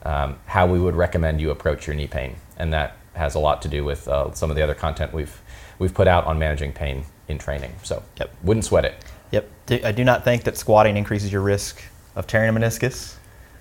um, 0.06 0.38
how 0.46 0.66
we 0.68 0.80
would 0.80 0.96
recommend 0.96 1.42
you 1.42 1.52
approach 1.52 1.88
your 1.88 1.96
knee 1.96 2.08
pain. 2.08 2.36
And 2.58 2.72
that 2.74 2.96
has 3.14 3.36
a 3.36 3.40
lot 3.40 3.62
to 3.64 3.68
do 3.68 3.84
with 3.84 4.08
uh, 4.08 4.34
some 4.34 4.50
of 4.50 4.56
the 4.56 4.62
other 4.62 4.76
content 4.76 5.14
we've, 5.14 5.42
we've 5.80 5.94
put 5.94 6.08
out 6.08 6.26
on 6.26 6.40
managing 6.40 6.72
pain 6.72 7.06
in 7.28 7.38
training. 7.38 7.74
So 7.84 8.04
Yep. 8.18 8.34
wouldn't 8.44 8.66
sweat 8.66 8.86
it. 8.86 8.96
Yep. 9.32 9.50
Do- 9.66 9.82
I 9.84 9.92
do 9.92 10.04
not 10.04 10.24
think 10.24 10.44
that 10.44 10.58
squatting 10.58 10.96
increases 10.96 11.32
your 11.32 11.42
risk 11.42 11.82
of 12.16 12.28
tearing 12.28 12.56
a 12.56 12.60
meniscus. 12.60 13.16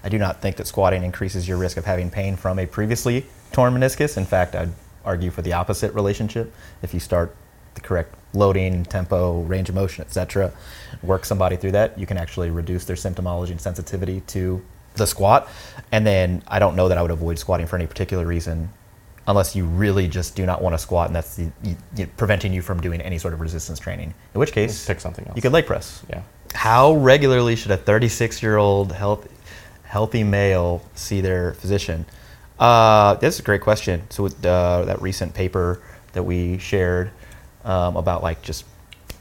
I 0.05 0.09
do 0.11 0.19
not 0.19 0.43
think 0.43 0.57
that 0.57 0.67
squatting 0.67 1.03
increases 1.03 1.49
your 1.49 1.57
risk 1.57 1.77
of 1.79 1.87
having 1.87 2.11
pain 2.11 2.37
from 2.37 2.59
a 2.59 2.67
previously 2.67 3.27
torn 3.53 3.73
meniscus. 3.75 4.17
In 4.19 4.27
fact, 4.27 4.55
I'd 4.55 4.71
argue 5.05 5.31
for 5.31 5.41
the 5.43 5.55
opposite 5.55 5.93
relationship. 5.95 6.53
If 6.83 6.93
you 6.93 7.01
start 7.01 7.35
the 7.75 7.81
correct 7.81 8.15
loading, 8.35 8.85
tempo, 8.85 9.41
range 9.43 9.69
of 9.69 9.75
motion, 9.75 10.05
etc., 10.05 10.53
work 11.03 11.25
somebody 11.25 11.57
through 11.57 11.73
that, 11.73 11.99
you 11.99 12.07
can 12.07 12.19
actually 12.19 12.51
reduce 12.51 12.85
their 12.85 12.97
symptomology 12.97 13.51
and 13.51 13.61
sensitivity 13.61 14.21
to 14.29 14.63
the 14.95 15.07
squat. 15.07 15.49
And 15.93 16.07
then 16.07 16.43
I 16.49 16.59
don't 16.59 16.77
know 16.77 16.89
that 16.89 16.99
I 16.99 17.03
would 17.03 17.11
avoid 17.11 17.39
squatting 17.39 17.67
for 17.67 17.77
any 17.77 17.87
particular 17.87 18.27
reason 18.27 18.71
unless 19.27 19.57
you 19.57 19.65
really 19.65 20.07
just 20.07 20.37
do 20.37 20.45
not 20.45 20.61
want 20.61 20.75
to 20.75 20.79
squat 20.79 21.07
and 21.07 21.17
that's 21.17 21.37
the, 21.37 21.51
you, 21.63 21.77
you- 21.97 22.07
preventing 22.19 22.53
you 22.53 22.61
from 22.61 22.81
doing 22.81 23.01
any 23.01 23.19
sort 23.19 23.33
of 23.33 23.41
resistance 23.41 23.79
training. 23.79 24.13
In 24.35 24.39
which 24.41 24.53
case, 24.53 24.87
Pick 24.87 25.01
something 25.01 25.27
else. 25.27 25.35
you 25.37 25.43
could 25.43 25.53
leg 25.53 25.67
press. 25.67 26.03
Yeah. 26.11 26.23
How 26.55 26.95
regularly 26.95 27.57
should 27.57 27.71
a 27.71 27.77
36 27.77 28.43
year 28.43 28.57
old 28.59 28.93
health, 28.93 29.27
healthy 29.85 30.23
male 30.25 30.83
see 30.95 31.21
their 31.21 31.55
physician? 31.55 32.05
Uh, 32.59 33.15
this 33.15 33.35
is 33.35 33.41
a 33.41 33.43
great 33.43 33.63
question. 33.63 34.03
So, 34.11 34.23
with 34.23 34.45
uh, 34.47 34.85
that 34.85 35.03
recent 35.03 35.35
paper 35.35 35.83
that 36.13 36.23
we 36.23 36.59
shared 36.59 37.11
um, 37.65 37.97
about 37.97 38.23
like 38.23 38.41
just 38.43 38.65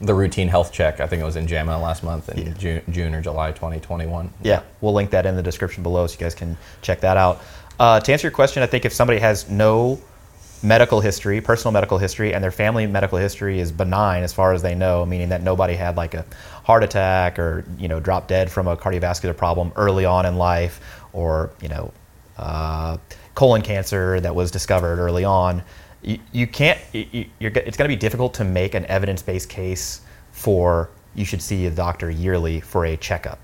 The 0.00 0.14
routine 0.14 0.48
health 0.48 0.72
check, 0.72 1.00
I 1.00 1.06
think 1.06 1.22
it 1.22 1.24
was 1.24 1.36
in 1.36 1.46
JAMA 1.46 1.78
last 1.78 2.02
month 2.02 2.28
in 2.28 2.46
Yeah. 2.46 2.52
June, 2.54 2.82
June 2.90 3.14
or 3.14 3.20
July 3.20 3.52
2021. 3.52 4.30
Yeah, 4.42 4.60
we'll 4.80 4.92
link 4.92 5.10
that 5.10 5.26
in 5.26 5.36
the 5.36 5.42
description 5.42 5.82
below 5.82 6.06
so 6.06 6.14
you 6.14 6.18
guys 6.18 6.34
can 6.34 6.56
check 6.82 7.00
that 7.00 7.16
out. 7.16 7.40
Uh, 7.78 8.00
to 8.00 8.12
answer 8.12 8.26
your 8.26 8.32
question, 8.32 8.62
I 8.62 8.66
think 8.66 8.84
if 8.84 8.92
somebody 8.92 9.20
has 9.20 9.48
no 9.48 10.00
medical 10.62 11.00
history, 11.00 11.40
personal 11.40 11.72
medical 11.72 11.98
history, 11.98 12.32
and 12.34 12.42
their 12.42 12.50
family 12.50 12.86
medical 12.86 13.18
history 13.18 13.60
is 13.60 13.70
benign 13.70 14.22
as 14.22 14.32
far 14.32 14.52
as 14.52 14.62
they 14.62 14.74
know, 14.74 15.04
meaning 15.04 15.28
that 15.28 15.42
nobody 15.42 15.74
had 15.74 15.96
like 15.96 16.14
a 16.14 16.24
heart 16.64 16.82
attack 16.82 17.38
or 17.38 17.64
you 17.78 17.88
know 17.88 18.00
dropped 18.00 18.28
dead 18.28 18.50
from 18.50 18.66
a 18.66 18.76
cardiovascular 18.76 19.36
problem 19.36 19.72
early 19.76 20.04
on 20.04 20.24
in 20.26 20.36
life, 20.36 20.80
or 21.12 21.50
you 21.60 21.68
know 21.68 21.92
uh, 22.38 22.96
colon 23.34 23.62
cancer 23.62 24.20
that 24.20 24.34
was 24.34 24.50
discovered 24.50 24.98
early 24.98 25.24
on, 25.24 25.62
you, 26.04 26.18
you 26.32 26.46
can't. 26.46 26.78
You, 26.92 27.26
it's 27.40 27.76
going 27.76 27.88
to 27.88 27.94
be 27.94 27.96
difficult 27.96 28.34
to 28.34 28.44
make 28.44 28.74
an 28.74 28.84
evidence-based 28.86 29.48
case 29.48 30.02
for 30.32 30.90
you 31.14 31.24
should 31.24 31.42
see 31.42 31.66
a 31.66 31.70
doctor 31.70 32.10
yearly 32.10 32.60
for 32.60 32.84
a 32.84 32.96
checkup 32.96 33.38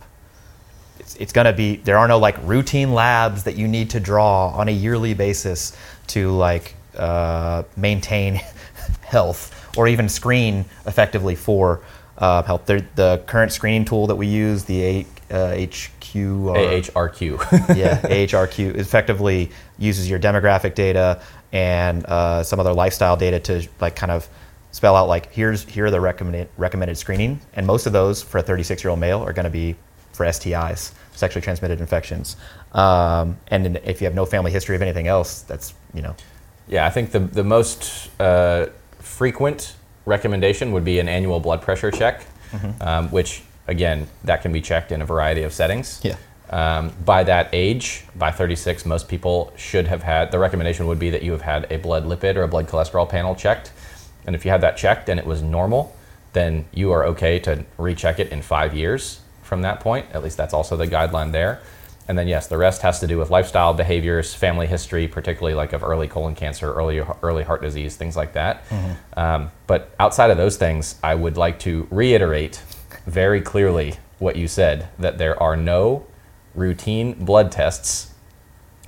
it's, 1.00 1.17
it's 1.17 1.33
going 1.33 1.47
to 1.47 1.52
be 1.52 1.76
there 1.76 1.99
are 1.99 2.07
no 2.07 2.19
like 2.19 2.37
routine 2.43 2.93
labs 2.93 3.43
that 3.45 3.57
you 3.57 3.67
need 3.67 3.90
to 3.90 4.00
draw 4.00 4.49
on 4.49 4.69
a 4.69 4.73
yearly 4.73 5.14
basis 5.14 5.76
to 6.09 6.31
like 6.31 6.75
uh, 6.97 7.62
maintain 7.76 8.35
health 9.00 9.76
or 9.76 9.88
even 9.88 10.09
screen 10.09 10.64
effectively 10.87 11.35
for 11.35 11.81
uh, 12.19 12.43
health. 12.43 12.67
The 12.67 13.23
current 13.26 13.52
screening 13.52 13.85
tool 13.85 14.07
that 14.09 14.17
we 14.17 14.26
use, 14.26 14.64
the 14.64 14.83
A, 14.83 15.07
uh, 15.31 15.55
HQ, 15.55 16.12
AHRQ. 16.12 17.76
yeah, 17.76 18.00
AHRQ 18.02 18.75
effectively 18.76 19.50
uses 19.79 20.11
your 20.11 20.19
demographic 20.19 20.75
data 20.75 21.23
and 21.52 22.04
uh, 22.07 22.42
some 22.42 22.61
other 22.61 22.73
lifestyle 22.73 23.16
data 23.16 23.40
to 23.40 23.69
like 23.80 23.97
kind 23.97 24.12
of 24.12 24.28
spell 24.73 24.95
out 24.95 25.09
like 25.09 25.33
here's 25.33 25.64
here 25.64 25.87
are 25.87 25.90
the 25.90 26.00
recommended 26.00 26.49
recommended 26.57 26.97
screening, 26.97 27.40
and 27.54 27.66
most 27.66 27.87
of 27.87 27.92
those 27.92 28.23
for 28.23 28.38
a 28.38 28.42
36 28.42 28.85
year 28.85 28.90
old 28.90 29.00
male 29.00 29.23
are 29.23 29.33
going 29.33 29.45
to 29.45 29.50
be 29.50 29.75
for 30.12 30.26
STIs, 30.26 30.92
sexually 31.12 31.42
transmitted 31.42 31.80
infections. 31.80 32.37
Um, 32.73 33.38
and 33.49 33.78
if 33.85 34.00
you 34.00 34.04
have 34.04 34.14
no 34.14 34.26
family 34.26 34.50
history 34.50 34.76
of 34.76 34.83
anything 34.83 35.09
else, 35.09 35.42
that's 35.42 35.75
you 35.95 36.02
know 36.02 36.14
Yeah, 36.69 36.87
I 36.87 36.90
think 36.90 37.11
the, 37.11 37.19
the 37.19 37.42
most 37.42 38.09
uh, 38.21 38.66
frequent 39.00 39.75
recommendation 40.07 40.73
would 40.73 40.85
be 40.85 41.00
an 41.00 41.09
annual 41.09 41.40
blood 41.40 41.62
pressure 41.62 41.90
check, 41.90 42.25
um, 42.80 43.11
which, 43.11 43.42
again, 43.66 44.07
that 44.25 44.42
can 44.42 44.52
be 44.52 44.61
checked 44.61 44.92
in 44.92 45.02
a 45.02 45.07
variety 45.07 45.42
of 45.42 45.52
settings. 45.52 46.00
Yeah. 46.02 46.16
Um, 46.50 46.92
by 47.04 47.23
that 47.25 47.49
age, 47.52 48.04
by 48.16 48.33
36, 48.33 48.85
most 48.85 49.09
people 49.09 49.52
should 49.57 49.87
have 49.87 50.02
had, 50.02 50.33
the 50.33 50.38
recommendation 50.38 50.87
would 50.88 50.99
be 50.99 51.11
that 51.11 51.23
you 51.23 51.30
have 51.33 51.42
had 51.42 51.71
a 51.71 51.78
blood 51.78 52.04
lipid 52.04 52.35
or 52.37 52.42
a 52.42 52.49
blood 52.49 52.66
cholesterol 52.66 53.09
panel 53.09 53.37
checked. 53.37 53.73
And 54.26 54.35
if 54.35 54.45
you 54.45 54.50
had 54.50 54.61
that 54.62 54.76
checked 54.76 55.09
and 55.09 55.21
it 55.21 55.26
was 55.26 55.42
normal, 55.42 55.97
then 56.33 56.66
you 56.73 56.90
are 56.90 57.04
okay 57.07 57.38
to 57.40 57.64
recheck 57.78 58.19
it 58.19 58.30
in 58.33 58.42
five 58.42 58.75
years 58.75 59.21
from 59.42 59.62
that 59.62 59.80
point. 59.80 60.07
At 60.12 60.25
least 60.25 60.37
that's 60.37 60.52
also 60.52 60.76
the 60.76 60.87
guideline 60.87 61.30
there. 61.33 61.61
And 62.09 62.19
then, 62.19 62.26
yes, 62.26 62.49
the 62.49 62.59
rest 62.59 62.83
has 62.83 62.99
to 63.00 63.07
do 63.07 63.19
with 63.19 63.30
lifestyle 63.30 63.73
behaviors, 63.73 64.35
family 64.35 64.66
history, 64.66 65.07
particularly 65.07 65.54
like 65.54 65.73
of 65.73 65.85
early 65.85 66.09
colon 66.09 66.35
cancer, 66.35 66.73
early, 66.73 67.00
early 67.23 67.45
heart 67.45 67.62
disease, 67.62 67.95
things 67.95 68.16
like 68.16 68.33
that. 68.33 68.64
Um, 69.16 69.52
but 69.69 69.95
outside 70.00 70.33
of 70.33 70.37
those 70.37 70.57
things, 70.57 70.99
I 71.04 71.14
would 71.14 71.37
like 71.37 71.61
to 71.61 71.87
reiterate 71.92 72.61
very 73.07 73.40
clearly 73.40 73.95
what 74.19 74.35
you 74.35 74.49
said 74.49 74.88
that 74.99 75.19
there 75.19 75.40
are 75.40 75.57
no 75.57 76.04
routine 76.54 77.12
blood 77.25 77.52
tests 77.52 78.12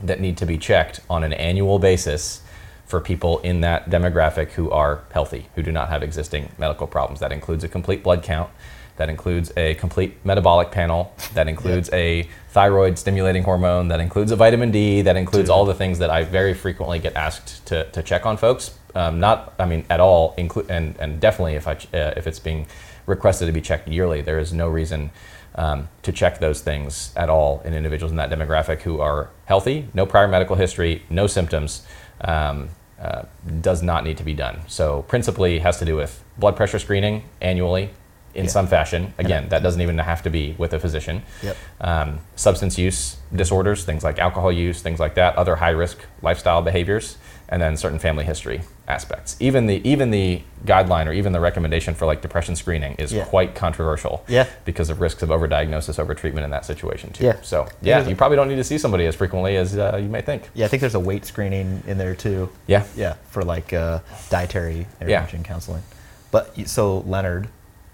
that 0.02 0.20
need 0.20 0.36
to 0.36 0.46
be 0.46 0.58
checked 0.58 1.00
on 1.08 1.22
an 1.22 1.32
annual 1.32 1.78
basis 1.78 2.42
for 2.86 3.00
people 3.00 3.38
in 3.38 3.60
that 3.62 3.88
demographic 3.88 4.50
who 4.50 4.70
are 4.70 5.02
healthy, 5.12 5.48
who 5.54 5.62
do 5.62 5.72
not 5.72 5.88
have 5.88 6.02
existing 6.02 6.50
medical 6.58 6.86
problems. 6.86 7.20
That 7.20 7.32
includes 7.32 7.64
a 7.64 7.68
complete 7.68 8.02
blood 8.02 8.22
count, 8.22 8.50
that 8.96 9.08
includes 9.08 9.50
a 9.56 9.74
complete 9.76 10.22
metabolic 10.24 10.70
panel, 10.70 11.14
that 11.32 11.48
includes 11.48 11.88
a 11.92 12.28
thyroid 12.50 12.98
stimulating 12.98 13.44
hormone, 13.44 13.88
that 13.88 14.00
includes 14.00 14.30
a 14.30 14.36
vitamin 14.36 14.70
D, 14.70 15.00
that 15.02 15.16
includes 15.16 15.48
all 15.48 15.64
the 15.64 15.74
things 15.74 15.98
that 16.00 16.10
I 16.10 16.24
very 16.24 16.52
frequently 16.52 16.98
get 16.98 17.14
asked 17.14 17.64
to, 17.66 17.90
to 17.92 18.02
check 18.02 18.26
on 18.26 18.36
folks. 18.36 18.76
Um, 18.94 19.20
not, 19.20 19.54
I 19.58 19.64
mean, 19.64 19.86
at 19.88 20.00
all, 20.00 20.34
inclu- 20.36 20.68
and, 20.68 20.94
and 20.98 21.18
definitely 21.18 21.54
if, 21.54 21.66
I, 21.66 21.74
ch- 21.74 21.94
uh, 21.94 22.12
if 22.16 22.26
it's 22.26 22.38
being 22.38 22.66
requested 23.06 23.46
to 23.46 23.52
be 23.52 23.62
checked 23.62 23.88
yearly, 23.88 24.20
there 24.20 24.38
is 24.38 24.52
no 24.52 24.68
reason 24.68 25.10
um, 25.54 25.88
to 26.02 26.12
check 26.12 26.38
those 26.38 26.60
things 26.60 27.12
at 27.16 27.28
all 27.28 27.60
in 27.64 27.74
individuals 27.74 28.10
in 28.10 28.16
that 28.16 28.30
demographic 28.30 28.82
who 28.82 29.00
are 29.00 29.30
healthy, 29.44 29.88
no 29.94 30.06
prior 30.06 30.28
medical 30.28 30.56
history, 30.56 31.02
no 31.10 31.26
symptoms, 31.26 31.86
um, 32.22 32.68
uh, 33.00 33.24
does 33.60 33.82
not 33.82 34.04
need 34.04 34.16
to 34.16 34.22
be 34.22 34.34
done. 34.34 34.60
So, 34.68 35.02
principally, 35.02 35.58
has 35.58 35.78
to 35.80 35.84
do 35.84 35.96
with 35.96 36.22
blood 36.38 36.56
pressure 36.56 36.78
screening 36.78 37.24
annually 37.40 37.90
in 38.34 38.44
Yeah. 38.44 38.50
some 38.50 38.66
fashion. 38.66 39.12
Again, 39.18 39.48
that 39.50 39.62
doesn't 39.62 39.80
even 39.80 39.98
have 39.98 40.22
to 40.22 40.30
be 40.30 40.54
with 40.58 40.72
a 40.72 40.78
physician. 40.78 41.22
Yep. 41.42 41.56
Um, 41.80 42.20
substance 42.36 42.78
use 42.78 43.16
disorders, 43.34 43.84
things 43.84 44.02
like 44.04 44.18
alcohol 44.18 44.50
use, 44.52 44.80
things 44.82 45.00
like 45.00 45.14
that, 45.14 45.36
other 45.36 45.56
high 45.56 45.70
risk 45.70 45.98
lifestyle 46.22 46.62
behaviors, 46.62 47.16
and 47.48 47.60
then 47.60 47.76
certain 47.76 47.98
family 47.98 48.24
history 48.24 48.62
aspects. 48.88 49.36
Even 49.38 49.66
the 49.66 49.86
even 49.88 50.10
the 50.10 50.40
guideline 50.64 51.06
or 51.06 51.12
even 51.12 51.32
the 51.32 51.40
recommendation 51.40 51.94
for 51.94 52.06
like 52.06 52.22
depression 52.22 52.56
screening 52.56 52.94
is 52.94 53.12
Yeah. 53.12 53.24
quite 53.24 53.54
controversial 53.54 54.24
Yeah. 54.28 54.46
because 54.64 54.88
of 54.88 55.00
risks 55.02 55.22
of 55.22 55.28
overdiagnosis, 55.28 56.02
overtreatment 56.02 56.44
in 56.44 56.50
that 56.50 56.64
situation 56.64 57.10
too. 57.12 57.24
Yeah. 57.24 57.36
So 57.42 57.68
yeah, 57.82 58.06
you 58.08 58.16
probably 58.16 58.36
don't 58.36 58.48
need 58.48 58.56
to 58.56 58.64
see 58.64 58.78
somebody 58.78 59.04
as 59.06 59.14
frequently 59.14 59.56
as 59.56 59.76
uh, 59.76 59.98
you 60.00 60.08
may 60.08 60.22
think. 60.22 60.48
yeah 60.54 60.64
I 60.64 60.68
think 60.68 60.80
there's 60.80 60.94
a 60.94 61.00
weight 61.00 61.26
screening 61.26 61.82
in 61.86 61.98
there 61.98 62.14
too. 62.14 62.48
Yeah. 62.66 62.84
Yeah, 62.96 63.14
for 63.30 63.44
like 63.44 63.72
uh, 63.74 63.98
dietary 64.30 64.86
Yeah. 65.00 65.06
intervention 65.06 65.42
counseling. 65.44 65.82
But 66.30 66.56
so 66.66 67.00
Leonard 67.06 67.48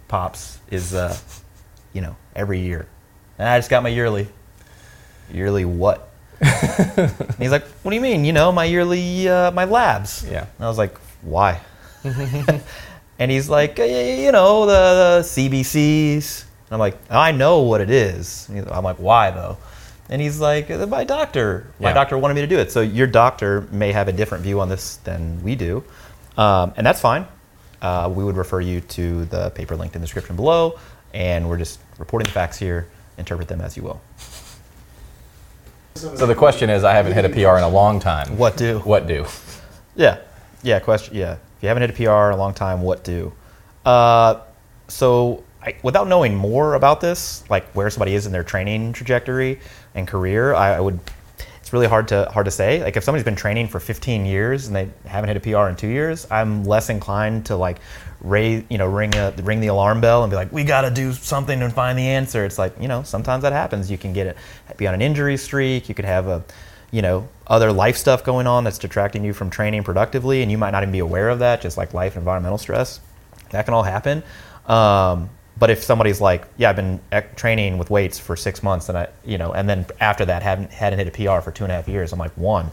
Pops 0.09 0.59
is, 0.71 0.95
uh, 0.95 1.17
you 1.93 2.01
know, 2.01 2.17
every 2.35 2.61
year 2.61 2.87
And 3.39 3.49
I 3.49 3.59
just 3.59 3.71
got 3.71 3.83
my 3.83 3.89
yearly. 3.89 4.29
Yearly 5.33 5.65
what? 5.65 6.09
and 6.41 7.35
he's 7.39 7.51
like, 7.51 7.65
what 7.83 7.91
do 7.91 7.95
you 7.95 8.01
mean? 8.01 8.25
You 8.25 8.33
know, 8.33 8.51
my 8.53 8.65
yearly, 8.65 9.29
uh, 9.29 9.51
my 9.51 9.65
labs. 9.65 10.25
Yeah. 10.29 10.47
And 10.57 10.65
I 10.65 10.69
was 10.69 10.79
like, 10.79 10.97
why? 11.23 11.61
and 13.19 13.31
he's 13.31 13.49
like, 13.49 13.79
"Uh, 13.81 13.85
you 13.85 14.33
know, 14.33 14.65
the, 14.67 14.73
the 14.73 15.23
CBCs. 15.25 16.45
And 16.67 16.73
I'm 16.73 16.79
like, 16.79 16.97
I 17.11 17.33
know 17.33 17.63
what 17.63 17.81
it 17.81 17.91
is. 17.91 18.49
I'm 18.71 18.85
like, 18.85 18.97
why 18.97 19.31
though? 19.31 19.59
And 20.11 20.23
he's 20.23 20.41
like, 20.41 20.71
"Uh, 20.71 20.87
my 20.87 21.05
doctor. 21.05 21.67
My 21.81 21.91
Yeah. 21.91 21.95
doctor 21.95 22.17
wanted 22.17 22.35
me 22.35 22.41
to 22.43 22.47
do 22.47 22.59
it. 22.59 22.73
So 22.73 22.81
your 22.81 23.07
doctor 23.07 23.63
may 23.71 23.93
have 23.93 24.09
a 24.09 24.13
different 24.13 24.43
view 24.45 24.61
on 24.61 24.69
this 24.69 24.97
than 25.05 25.43
we 25.43 25.55
do. 25.55 25.83
Um, 26.39 26.73
and 26.77 26.87
that's 26.87 27.01
fine. 27.01 27.27
Uh, 27.81 28.13
we 28.15 28.25
would 28.25 28.37
refer 28.37 28.61
you 28.61 28.81
to 28.81 29.25
the 29.27 29.51
paper 29.51 29.77
linked 29.77 29.95
in 29.95 30.01
the 30.01 30.07
description 30.07 30.37
below. 30.37 30.79
And 31.15 31.49
we're 31.49 31.59
just 31.59 31.81
reporting 31.99 32.27
the 32.27 32.33
facts 32.33 32.59
here. 32.59 32.89
Interpret 33.17 33.49
them 33.49 33.61
as 33.61 33.77
you 33.77 33.83
will. 33.83 34.01
So 35.95 36.27
the 36.27 36.35
question 36.35 36.71
is, 36.71 36.85
I 36.85 36.95
haven't 36.95 37.15
hit 37.15 37.25
a 37.25 37.29
PR 37.29 37.57
in 37.57 37.65
a 37.65 37.69
long 37.69 37.99
time. 37.99 38.39
What 38.39 38.57
do? 38.57 38.79
What 38.81 39.09
do? 39.09 39.27
Yeah, 39.97 40.19
yeah. 40.63 40.79
Question. 40.79 41.17
Yeah. 41.17 41.33
If 41.33 41.63
you 41.63 41.69
haven't 41.69 41.81
hit 41.81 41.91
a 41.91 41.93
PR 41.95 42.29
in 42.29 42.35
a 42.35 42.37
long 42.37 42.55
time, 42.55 42.83
what 42.83 43.03
do? 43.03 43.33
Uh, 43.85 44.41
so, 44.87 45.43
I, 45.61 45.75
without 45.83 46.07
knowing 46.07 46.37
more 46.37 46.75
about 46.75 47.01
this, 47.01 47.43
like 47.51 47.69
where 47.73 47.91
somebody 47.91 48.15
is 48.15 48.27
in 48.27 48.33
their 48.33 48.45
training 48.45 48.93
trajectory 48.93 49.59
and 49.97 50.07
career, 50.07 50.55
I, 50.55 50.77
I 50.77 50.81
would. 50.81 51.01
It's 51.69 51.73
really 51.75 51.87
hard 51.87 52.09
to 52.09 52.25
hard 52.33 52.47
to 52.47 52.51
say. 52.51 52.83
Like 52.83 52.97
if 52.97 53.05
somebody's 53.05 53.27
been 53.27 53.37
training 53.37 53.69
for 53.69 53.79
15 53.79 54.25
years 54.25 54.69
and 54.69 54.75
they 54.75 54.89
haven't 55.05 55.29
hit 55.29 55.37
a 55.37 55.41
PR 55.41 55.69
in 55.69 55.77
two 55.77 55.89
years, 55.89 56.27
I'm 56.31 56.65
less 56.65 56.89
inclined 56.89 57.45
to 57.47 57.57
like 57.57 57.77
raise, 58.23 58.65
you 58.71 58.79
know, 58.79 58.87
ring 58.87 59.15
a, 59.15 59.35
ring 59.43 59.61
the 59.61 59.67
alarm 59.67 60.01
bell 60.01 60.25
and 60.25 60.31
be 60.31 60.37
like, 60.37 60.51
we 60.51 60.65
got 60.65 60.89
to 60.89 60.91
do 60.91 61.13
something 61.13 61.61
and 61.61 61.71
find 61.71 61.99
the 61.99 62.09
answer. 62.09 62.47
It's 62.47 62.57
like 62.57 62.73
you 62.81 62.89
know, 62.89 63.03
sometimes 63.03 63.43
that 63.43 63.53
happens. 63.53 63.91
You 63.91 63.99
can 63.99 64.15
get 64.15 64.29
it, 64.29 64.39
be 64.79 64.87
on 64.87 64.95
an 64.95 65.03
injury 65.03 65.37
streak. 65.37 65.91
You 65.91 65.95
could 65.95 66.07
have 66.07 66.27
a 66.27 66.43
you 66.91 67.03
know 67.03 67.29
other 67.47 67.71
life 67.71 67.99
stuff 67.99 68.25
going 68.25 68.47
on 68.47 68.65
that's 68.65 68.79
detracting 68.79 69.23
you 69.23 69.35
from 69.35 69.51
training 69.51 69.85
productively 69.85 70.41
and 70.41 70.51
you 70.51 70.57
might 70.57 70.71
not 70.71 70.83
even 70.83 70.93
be 70.93 71.01
aware 71.01 71.29
of 71.29 71.41
that 71.41 71.61
just 71.61 71.77
like 71.77 71.93
life 71.93 72.15
and 72.15 72.23
environmental 72.23 72.57
stress 72.57 72.99
that 73.51 73.67
can 73.67 73.75
all 73.75 73.83
happen 73.83 74.23
um, 74.65 75.29
but 75.59 75.71
if 75.71 75.83
somebody's 75.83 76.21
like 76.21 76.47
yeah 76.57 76.71
i've 76.71 76.77
been 76.77 77.01
training 77.37 77.79
with 77.79 77.91
weights 77.91 78.19
for 78.19 78.37
six 78.37 78.63
months 78.63 78.89
and 78.89 78.99
i 78.99 79.09
you 79.25 79.39
know 79.39 79.53
and 79.53 79.69
then 79.69 79.87
after 80.01 80.25
that 80.25 80.43
haven't 80.43 80.71
hadn't 80.73 80.99
hit 80.99 81.09
a 81.09 81.11
pr 81.11 81.41
for 81.43 81.51
two 81.51 81.65
and 81.65 81.73
a 81.73 81.77
half 81.77 81.89
years 81.89 82.13
i'm 82.13 82.19
like 82.19 82.33
one 82.37 82.71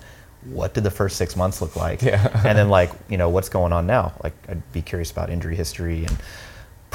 what 0.51 0.73
did 0.73 0.83
the 0.83 0.91
first 0.91 1.17
six 1.17 1.35
months 1.35 1.61
look 1.61 1.75
like 1.75 2.01
Yeah. 2.01 2.29
and 2.45 2.57
then 2.57 2.69
like 2.69 2.91
you 3.09 3.17
know 3.17 3.29
what's 3.29 3.49
going 3.49 3.73
on 3.73 3.87
now 3.87 4.13
like 4.23 4.33
i'd 4.49 4.71
be 4.73 4.81
curious 4.81 5.11
about 5.11 5.29
injury 5.29 5.55
history 5.55 6.05
and 6.05 6.17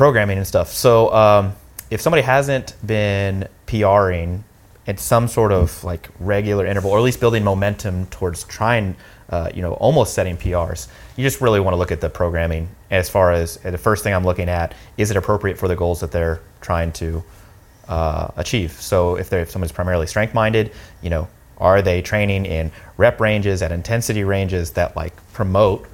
programming 0.00 0.38
and 0.38 0.46
stuff. 0.46 0.72
So 0.72 1.12
um, 1.12 1.52
if 1.90 2.00
somebody 2.00 2.22
hasn't 2.22 2.74
been 2.86 3.46
PRing 3.66 4.44
at 4.86 4.98
some 4.98 5.28
sort 5.28 5.52
of 5.52 5.84
like 5.84 6.08
regular 6.18 6.64
interval, 6.64 6.92
or 6.92 6.96
at 6.96 7.02
least 7.02 7.20
building 7.20 7.44
momentum 7.44 8.06
towards 8.06 8.44
trying, 8.44 8.96
uh, 9.30 9.50
you 9.54 9.62
know, 9.62 9.72
almost 9.74 10.14
setting 10.14 10.36
PRs, 10.36 10.88
you 11.16 11.24
just 11.24 11.40
really 11.40 11.60
want 11.60 11.72
to 11.72 11.78
look 11.78 11.92
at 11.92 12.00
the 12.00 12.10
programming 12.10 12.68
as 12.90 13.08
far 13.08 13.32
as 13.32 13.56
the 13.58 13.78
first 13.78 14.02
thing 14.02 14.12
I'm 14.12 14.24
looking 14.24 14.48
at 14.48 14.74
is 14.96 15.10
it 15.10 15.16
appropriate 15.16 15.56
for 15.56 15.68
the 15.68 15.76
goals 15.76 16.00
that 16.00 16.10
they're 16.10 16.40
trying 16.60 16.92
to 16.92 17.22
uh, 17.88 18.28
achieve. 18.36 18.72
So 18.72 19.16
if 19.16 19.32
if 19.32 19.50
someone's 19.50 19.72
primarily 19.72 20.06
strength 20.06 20.34
minded, 20.34 20.72
you 21.02 21.10
know, 21.10 21.28
are 21.58 21.82
they 21.82 22.02
training 22.02 22.46
in 22.46 22.72
rep 22.96 23.20
ranges 23.20 23.62
at 23.62 23.72
intensity 23.72 24.24
ranges 24.24 24.72
that 24.72 24.96
like 24.96 25.14
promote 25.32 25.86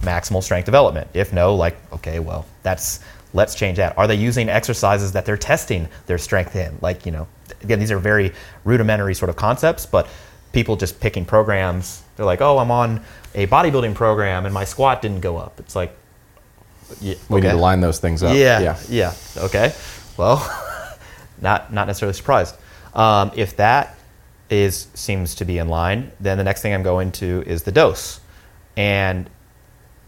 maximal 0.00 0.42
strength 0.42 0.66
development? 0.66 1.08
If 1.14 1.32
no, 1.32 1.54
like, 1.54 1.76
okay, 1.92 2.18
well, 2.18 2.46
that's 2.62 3.00
let's 3.32 3.54
change 3.54 3.76
that. 3.76 3.96
Are 3.96 4.06
they 4.06 4.16
using 4.16 4.48
exercises 4.48 5.12
that 5.12 5.24
they're 5.24 5.36
testing 5.36 5.88
their 6.06 6.18
strength 6.18 6.56
in? 6.56 6.76
Like, 6.80 7.06
you 7.06 7.12
know, 7.12 7.28
again, 7.62 7.78
these 7.78 7.92
are 7.92 7.98
very 7.98 8.32
rudimentary 8.64 9.14
sort 9.14 9.28
of 9.28 9.36
concepts, 9.36 9.86
but 9.86 10.08
people 10.52 10.76
just 10.76 11.00
picking 11.00 11.24
programs, 11.24 12.02
they're 12.20 12.26
like, 12.26 12.42
oh, 12.42 12.58
I'm 12.58 12.70
on 12.70 13.02
a 13.34 13.46
bodybuilding 13.46 13.94
program 13.94 14.44
and 14.44 14.52
my 14.52 14.64
squat 14.64 15.00
didn't 15.00 15.20
go 15.20 15.38
up. 15.38 15.58
It's 15.58 15.74
like, 15.74 15.96
yeah, 17.00 17.14
We 17.30 17.40
need 17.40 17.48
to 17.48 17.56
line 17.56 17.80
those 17.80 17.98
things 17.98 18.22
up. 18.22 18.36
Yeah, 18.36 18.78
yeah. 18.90 19.14
Okay. 19.38 19.72
Well, 20.18 20.36
not 21.40 21.72
not 21.72 21.86
necessarily 21.86 22.12
surprised. 22.12 22.56
Um, 22.92 23.30
if 23.34 23.56
that 23.56 23.96
is 24.50 24.88
seems 24.92 25.34
to 25.36 25.46
be 25.46 25.56
in 25.56 25.68
line, 25.68 26.12
then 26.20 26.36
the 26.36 26.44
next 26.44 26.60
thing 26.60 26.74
I'm 26.74 26.82
going 26.82 27.10
to 27.12 27.42
is 27.46 27.62
the 27.62 27.72
dose, 27.72 28.20
and 28.76 29.30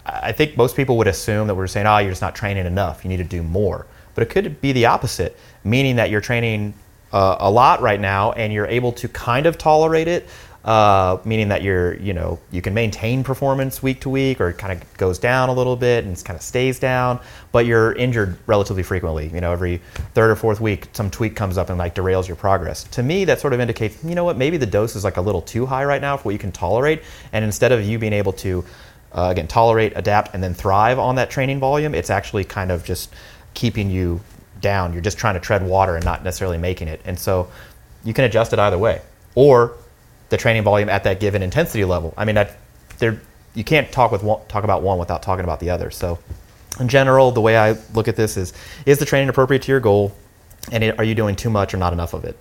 I 0.04 0.32
think 0.32 0.58
most 0.58 0.76
people 0.76 0.98
would 0.98 1.06
assume 1.06 1.46
that 1.46 1.54
we're 1.54 1.66
saying, 1.66 1.86
"Oh, 1.86 1.96
you're 1.96 2.10
just 2.10 2.20
not 2.20 2.34
training 2.34 2.66
enough. 2.66 3.04
You 3.04 3.08
need 3.08 3.18
to 3.18 3.24
do 3.24 3.42
more." 3.42 3.86
But 4.14 4.22
it 4.24 4.28
could 4.28 4.60
be 4.60 4.72
the 4.72 4.84
opposite, 4.84 5.38
meaning 5.64 5.96
that 5.96 6.10
you're 6.10 6.20
training 6.20 6.74
uh, 7.12 7.36
a 7.38 7.50
lot 7.50 7.80
right 7.80 8.00
now, 8.00 8.32
and 8.32 8.52
you're 8.52 8.66
able 8.66 8.92
to 8.92 9.08
kind 9.08 9.46
of 9.46 9.56
tolerate 9.56 10.08
it. 10.08 10.28
Uh, 10.64 11.18
meaning 11.24 11.48
that 11.48 11.62
you're, 11.62 11.94
you 11.96 12.12
know, 12.12 12.38
you 12.52 12.62
can 12.62 12.72
maintain 12.72 13.24
performance 13.24 13.82
week 13.82 14.00
to 14.00 14.08
week, 14.08 14.40
or 14.40 14.50
it 14.50 14.58
kind 14.58 14.72
of 14.80 14.96
goes 14.96 15.18
down 15.18 15.48
a 15.48 15.52
little 15.52 15.74
bit 15.74 16.04
and 16.04 16.24
kind 16.24 16.36
of 16.36 16.42
stays 16.42 16.78
down, 16.78 17.18
but 17.50 17.66
you're 17.66 17.92
injured 17.94 18.38
relatively 18.46 18.84
frequently. 18.84 19.28
You 19.28 19.40
know, 19.40 19.50
every 19.50 19.78
third 20.14 20.30
or 20.30 20.36
fourth 20.36 20.60
week, 20.60 20.86
some 20.92 21.10
tweak 21.10 21.34
comes 21.34 21.58
up 21.58 21.68
and 21.68 21.78
like 21.78 21.96
derails 21.96 22.28
your 22.28 22.36
progress. 22.36 22.84
To 22.84 23.02
me, 23.02 23.24
that 23.24 23.40
sort 23.40 23.54
of 23.54 23.60
indicates, 23.60 24.04
you 24.04 24.14
know 24.14 24.22
what, 24.22 24.36
maybe 24.36 24.56
the 24.56 24.66
dose 24.66 24.94
is 24.94 25.02
like 25.02 25.16
a 25.16 25.20
little 25.20 25.42
too 25.42 25.66
high 25.66 25.84
right 25.84 26.00
now 26.00 26.16
for 26.16 26.24
what 26.24 26.32
you 26.32 26.38
can 26.38 26.52
tolerate, 26.52 27.02
and 27.32 27.44
instead 27.44 27.72
of 27.72 27.84
you 27.84 27.98
being 27.98 28.12
able 28.12 28.32
to 28.34 28.64
uh, 29.14 29.28
again 29.30 29.46
tolerate 29.46 29.92
adapt 29.96 30.34
and 30.34 30.42
then 30.42 30.54
thrive 30.54 30.98
on 30.98 31.16
that 31.16 31.30
training 31.30 31.60
volume 31.60 31.94
it's 31.94 32.10
actually 32.10 32.44
kind 32.44 32.70
of 32.70 32.84
just 32.84 33.12
keeping 33.54 33.90
you 33.90 34.20
down 34.60 34.92
you're 34.92 35.02
just 35.02 35.18
trying 35.18 35.34
to 35.34 35.40
tread 35.40 35.62
water 35.62 35.96
and 35.96 36.04
not 36.04 36.24
necessarily 36.24 36.58
making 36.58 36.88
it 36.88 37.00
and 37.04 37.18
so 37.18 37.50
you 38.04 38.14
can 38.14 38.24
adjust 38.24 38.52
it 38.52 38.58
either 38.58 38.78
way 38.78 39.00
or 39.34 39.76
the 40.32 40.38
training 40.38 40.62
volume 40.62 40.88
at 40.88 41.04
that 41.04 41.20
given 41.20 41.42
intensity 41.42 41.84
level. 41.84 42.14
I 42.16 42.24
mean 42.24 42.34
that 42.36 42.56
there 42.98 43.20
you 43.54 43.62
can't 43.62 43.92
talk 43.92 44.10
with 44.10 44.22
one, 44.22 44.40
talk 44.48 44.64
about 44.64 44.82
one 44.82 44.98
without 44.98 45.22
talking 45.22 45.44
about 45.44 45.60
the 45.60 45.68
other. 45.68 45.90
So 45.90 46.18
in 46.80 46.88
general 46.88 47.30
the 47.30 47.40
way 47.42 47.58
i 47.58 47.76
look 47.92 48.08
at 48.08 48.16
this 48.16 48.38
is 48.38 48.54
is 48.86 48.98
the 48.98 49.04
training 49.04 49.28
appropriate 49.28 49.62
to 49.62 49.70
your 49.70 49.80
goal? 49.80 50.16
And 50.72 50.82
it, 50.82 50.98
are 50.98 51.04
you 51.04 51.14
doing 51.14 51.36
too 51.36 51.50
much 51.50 51.74
or 51.74 51.76
not 51.76 51.92
enough 51.92 52.14
of 52.14 52.24
it? 52.24 52.40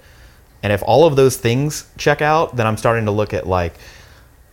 And 0.63 0.71
if 0.71 0.81
all 0.83 1.05
of 1.05 1.17
those 1.17 1.35
things 1.35 1.85
check 1.97 2.21
out 2.21 2.55
then 2.55 2.65
i'm 2.65 2.77
starting 2.77 3.05
to 3.05 3.11
look 3.11 3.33
at 3.33 3.45
like 3.45 3.75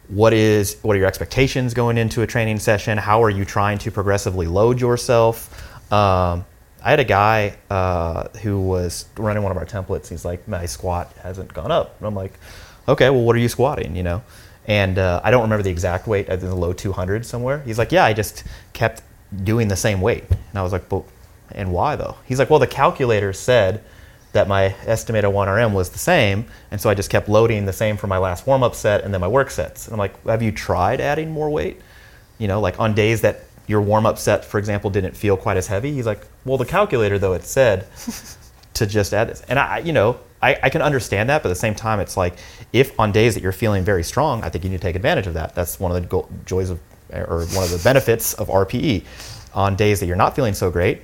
what 0.08 0.32
is 0.32 0.76
what 0.82 0.96
are 0.96 0.98
your 0.98 1.06
expectations 1.06 1.74
going 1.74 1.96
into 1.98 2.22
a 2.22 2.26
training 2.26 2.58
session? 2.58 2.98
How 2.98 3.22
are 3.22 3.30
you 3.30 3.44
trying 3.44 3.78
to 3.78 3.90
progressively 3.90 4.46
load 4.46 4.80
yourself? 4.80 5.92
Um, 5.92 6.44
i 6.84 6.90
had 6.90 7.00
a 7.00 7.04
guy 7.04 7.56
uh, 7.70 8.28
who 8.42 8.60
was 8.60 9.06
running 9.16 9.42
one 9.42 9.52
of 9.52 9.58
our 9.58 9.66
templates. 9.66 10.08
He's 10.08 10.24
like 10.24 10.46
my 10.48 10.66
squat 10.66 11.12
hasn't 11.22 11.52
gone 11.52 11.70
up. 11.70 11.96
And 11.98 12.06
i'm 12.06 12.14
like 12.14 12.32
okay 12.86 13.10
well 13.10 13.22
what 13.22 13.36
are 13.36 13.40
you 13.40 13.48
squatting 13.48 13.96
you 13.96 14.02
know? 14.02 14.22
And 14.66 14.98
uh, 14.98 15.20
i 15.24 15.30
don't 15.30 15.42
remember 15.42 15.62
the 15.62 15.70
exact 15.70 16.06
weight. 16.06 16.26
I 16.28 16.36
think 16.36 16.50
the 16.50 16.54
low 16.54 16.72
200 16.72 17.24
somewhere. 17.26 17.60
He's 17.60 17.78
like 17.78 17.92
yeah 17.92 18.04
i 18.04 18.12
just 18.12 18.44
kept 18.72 19.02
doing 19.44 19.68
the 19.68 19.76
same 19.76 20.00
weight. 20.00 20.24
And 20.30 20.56
i 20.58 20.62
was 20.62 20.72
like 20.72 20.88
but 20.88 21.04
and 21.52 21.72
why 21.72 21.96
though? 21.96 22.16
He's 22.24 22.38
like 22.38 22.50
well 22.50 22.58
the 22.58 22.66
calculator 22.66 23.32
said 23.32 23.82
that 24.32 24.48
my 24.48 24.74
estimated 24.86 25.30
1RM 25.30 25.72
was 25.72 25.90
the 25.90 25.98
same, 25.98 26.46
and 26.70 26.80
so 26.80 26.90
I 26.90 26.94
just 26.94 27.10
kept 27.10 27.28
loading 27.28 27.64
the 27.66 27.72
same 27.72 27.96
for 27.96 28.06
my 28.06 28.18
last 28.18 28.46
warm 28.46 28.62
up 28.62 28.74
set 28.74 29.02
and 29.02 29.12
then 29.12 29.20
my 29.20 29.28
work 29.28 29.50
sets. 29.50 29.86
And 29.86 29.94
I'm 29.94 29.98
like, 29.98 30.22
have 30.26 30.42
you 30.42 30.52
tried 30.52 31.00
adding 31.00 31.30
more 31.30 31.50
weight? 31.50 31.80
You 32.38 32.46
know, 32.46 32.60
like 32.60 32.78
on 32.78 32.94
days 32.94 33.22
that 33.22 33.42
your 33.68 33.80
warm 33.80 34.04
up 34.06 34.18
set, 34.18 34.44
for 34.44 34.58
example, 34.58 34.90
didn't 34.90 35.16
feel 35.16 35.36
quite 35.36 35.56
as 35.56 35.68
heavy. 35.68 35.92
He's 35.92 36.06
like, 36.06 36.26
well, 36.44 36.56
the 36.58 36.64
calculator 36.66 37.18
though 37.18 37.34
it 37.34 37.44
said 37.44 37.86
to 38.74 38.86
just 38.86 39.14
add 39.14 39.28
this, 39.28 39.42
and 39.48 39.58
I, 39.58 39.78
you 39.78 39.92
know, 39.92 40.18
I, 40.42 40.58
I 40.62 40.70
can 40.70 40.82
understand 40.82 41.28
that, 41.30 41.42
but 41.42 41.48
at 41.48 41.52
the 41.52 41.54
same 41.60 41.74
time, 41.74 42.00
it's 42.00 42.16
like 42.16 42.34
if 42.72 42.98
on 42.98 43.12
days 43.12 43.34
that 43.34 43.42
you're 43.42 43.52
feeling 43.52 43.84
very 43.84 44.02
strong, 44.04 44.42
I 44.42 44.48
think 44.48 44.64
you 44.64 44.70
need 44.70 44.76
to 44.78 44.82
take 44.82 44.96
advantage 44.96 45.26
of 45.26 45.34
that. 45.34 45.54
That's 45.54 45.78
one 45.80 45.90
of 45.94 46.00
the 46.02 46.08
go- 46.08 46.28
joys 46.46 46.70
of, 46.70 46.78
or 47.12 47.44
one 47.46 47.64
of 47.64 47.70
the 47.70 47.80
benefits 47.84 48.34
of 48.34 48.48
RPE. 48.48 49.04
On 49.54 49.74
days 49.76 49.98
that 50.00 50.06
you're 50.06 50.14
not 50.16 50.36
feeling 50.36 50.54
so 50.54 50.70
great, 50.70 51.02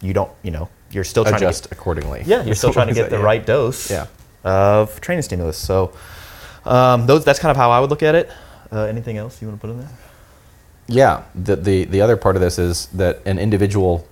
you 0.00 0.12
don't, 0.12 0.30
you 0.42 0.50
know, 0.52 0.68
you're 0.92 1.02
still 1.02 1.24
trying 1.24 1.40
to 1.40 1.46
Adjust 1.46 1.72
accordingly. 1.72 2.22
yeah, 2.26 2.44
you're 2.44 2.54
still 2.54 2.72
trying 2.72 2.88
to 2.88 2.94
get 2.94 3.10
the 3.10 3.16
Yeah. 3.16 3.22
right 3.24 3.44
dose 3.44 3.90
Yeah. 3.90 4.06
of 4.44 5.00
training 5.00 5.22
stimulus. 5.22 5.56
So 5.56 5.92
um, 6.64 7.06
those 7.06 7.24
that's 7.24 7.38
kind 7.40 7.50
of 7.50 7.56
how 7.56 7.70
I 7.72 7.80
would 7.80 7.90
look 7.90 8.02
at 8.04 8.14
it. 8.14 8.30
Uh, 8.70 8.84
anything 8.84 9.16
else 9.16 9.42
you 9.42 9.48
want 9.48 9.60
to 9.60 9.66
put 9.66 9.72
in 9.72 9.80
there? 9.80 9.88
Yeah. 10.90 11.22
The, 11.34 11.56
the 11.56 11.84
the 11.84 12.00
other 12.00 12.16
part 12.16 12.36
of 12.36 12.42
this 12.42 12.58
is 12.58 12.86
that 12.88 13.20
an 13.24 13.38
individual 13.38 14.06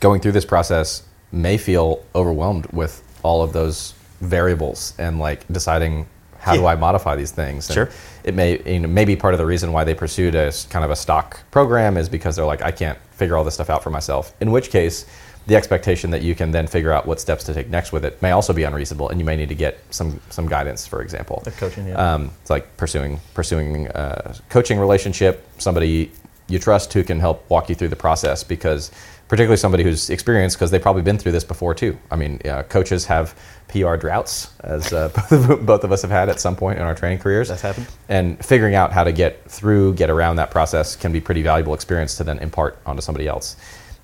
going 0.00 0.20
through 0.20 0.32
this 0.32 0.44
process 0.44 1.02
may 1.32 1.56
feel 1.58 2.04
overwhelmed 2.14 2.66
with 2.72 3.02
all 3.22 3.42
of 3.42 3.52
those 3.52 3.94
variables 4.20 4.94
and 4.98 5.18
like 5.18 5.46
deciding 5.48 6.06
how 6.38 6.54
do 6.54 6.66
I 6.66 6.76
modify 6.76 7.16
these 7.16 7.32
things. 7.32 7.68
And 7.68 7.74
Sure. 7.74 7.90
It 8.22 8.34
may 8.34 8.62
you 8.72 8.80
know, 8.80 8.88
maybe 8.88 9.16
part 9.16 9.34
of 9.34 9.38
the 9.38 9.46
reason 9.46 9.72
why 9.72 9.84
they 9.84 9.94
pursued 9.94 10.34
a 10.34 10.52
kind 10.70 10.84
of 10.84 10.90
a 10.90 10.96
stock 10.96 11.40
program 11.50 11.96
is 11.96 12.08
because 12.08 12.36
they're 12.36 12.46
like 12.46 12.62
I 12.62 12.70
can't 12.70 12.98
figure 13.10 13.36
all 13.36 13.44
this 13.44 13.54
stuff 13.54 13.70
out 13.70 13.82
for 13.82 13.90
myself. 13.90 14.32
In 14.40 14.50
which 14.52 14.70
case. 14.70 15.06
The 15.46 15.54
expectation 15.54 16.10
that 16.10 16.22
you 16.22 16.34
can 16.34 16.50
then 16.50 16.66
figure 16.66 16.92
out 16.92 17.06
what 17.06 17.20
steps 17.20 17.44
to 17.44 17.54
take 17.54 17.68
next 17.68 17.92
with 17.92 18.04
it 18.04 18.20
may 18.20 18.32
also 18.32 18.52
be 18.52 18.64
unreasonable, 18.64 19.08
and 19.10 19.20
you 19.20 19.24
may 19.24 19.36
need 19.36 19.48
to 19.48 19.54
get 19.54 19.78
some 19.90 20.20
some 20.30 20.48
guidance, 20.48 20.86
for 20.86 21.02
example. 21.02 21.42
Like 21.46 21.56
coaching, 21.56 21.86
yeah. 21.86 22.14
Um, 22.14 22.30
it's 22.40 22.50
like 22.50 22.76
pursuing 22.76 23.20
pursuing 23.34 23.86
a 23.88 24.34
coaching 24.48 24.78
relationship, 24.78 25.46
somebody 25.58 26.10
you 26.48 26.58
trust 26.58 26.92
who 26.92 27.02
can 27.02 27.18
help 27.20 27.48
walk 27.50 27.68
you 27.68 27.74
through 27.74 27.88
the 27.88 27.96
process 27.96 28.44
because 28.44 28.90
particularly 29.28 29.56
somebody 29.56 29.82
who's 29.82 30.10
experienced 30.10 30.56
because 30.56 30.70
they've 30.70 30.82
probably 30.82 31.02
been 31.02 31.18
through 31.18 31.32
this 31.32 31.44
before 31.44 31.74
too. 31.74 31.98
I 32.10 32.16
mean, 32.16 32.40
uh, 32.44 32.62
coaches 32.64 33.04
have 33.06 33.34
PR 33.68 33.96
droughts, 33.96 34.50
as 34.60 34.92
uh, 34.92 35.08
both 35.62 35.82
of 35.82 35.90
us 35.90 36.02
have 36.02 36.10
had 36.10 36.28
at 36.28 36.38
some 36.38 36.54
point 36.54 36.78
in 36.78 36.84
our 36.84 36.94
training 36.94 37.18
careers. 37.18 37.48
That's 37.48 37.62
happened. 37.62 37.86
And 38.08 38.44
figuring 38.44 38.74
out 38.74 38.92
how 38.92 39.02
to 39.02 39.12
get 39.12 39.50
through, 39.50 39.94
get 39.94 40.10
around 40.10 40.36
that 40.36 40.50
process 40.50 40.94
can 40.94 41.12
be 41.12 41.20
pretty 41.20 41.42
valuable 41.42 41.74
experience 41.74 42.16
to 42.16 42.24
then 42.24 42.38
impart 42.38 42.78
onto 42.86 43.02
somebody 43.02 43.26
else. 43.26 43.56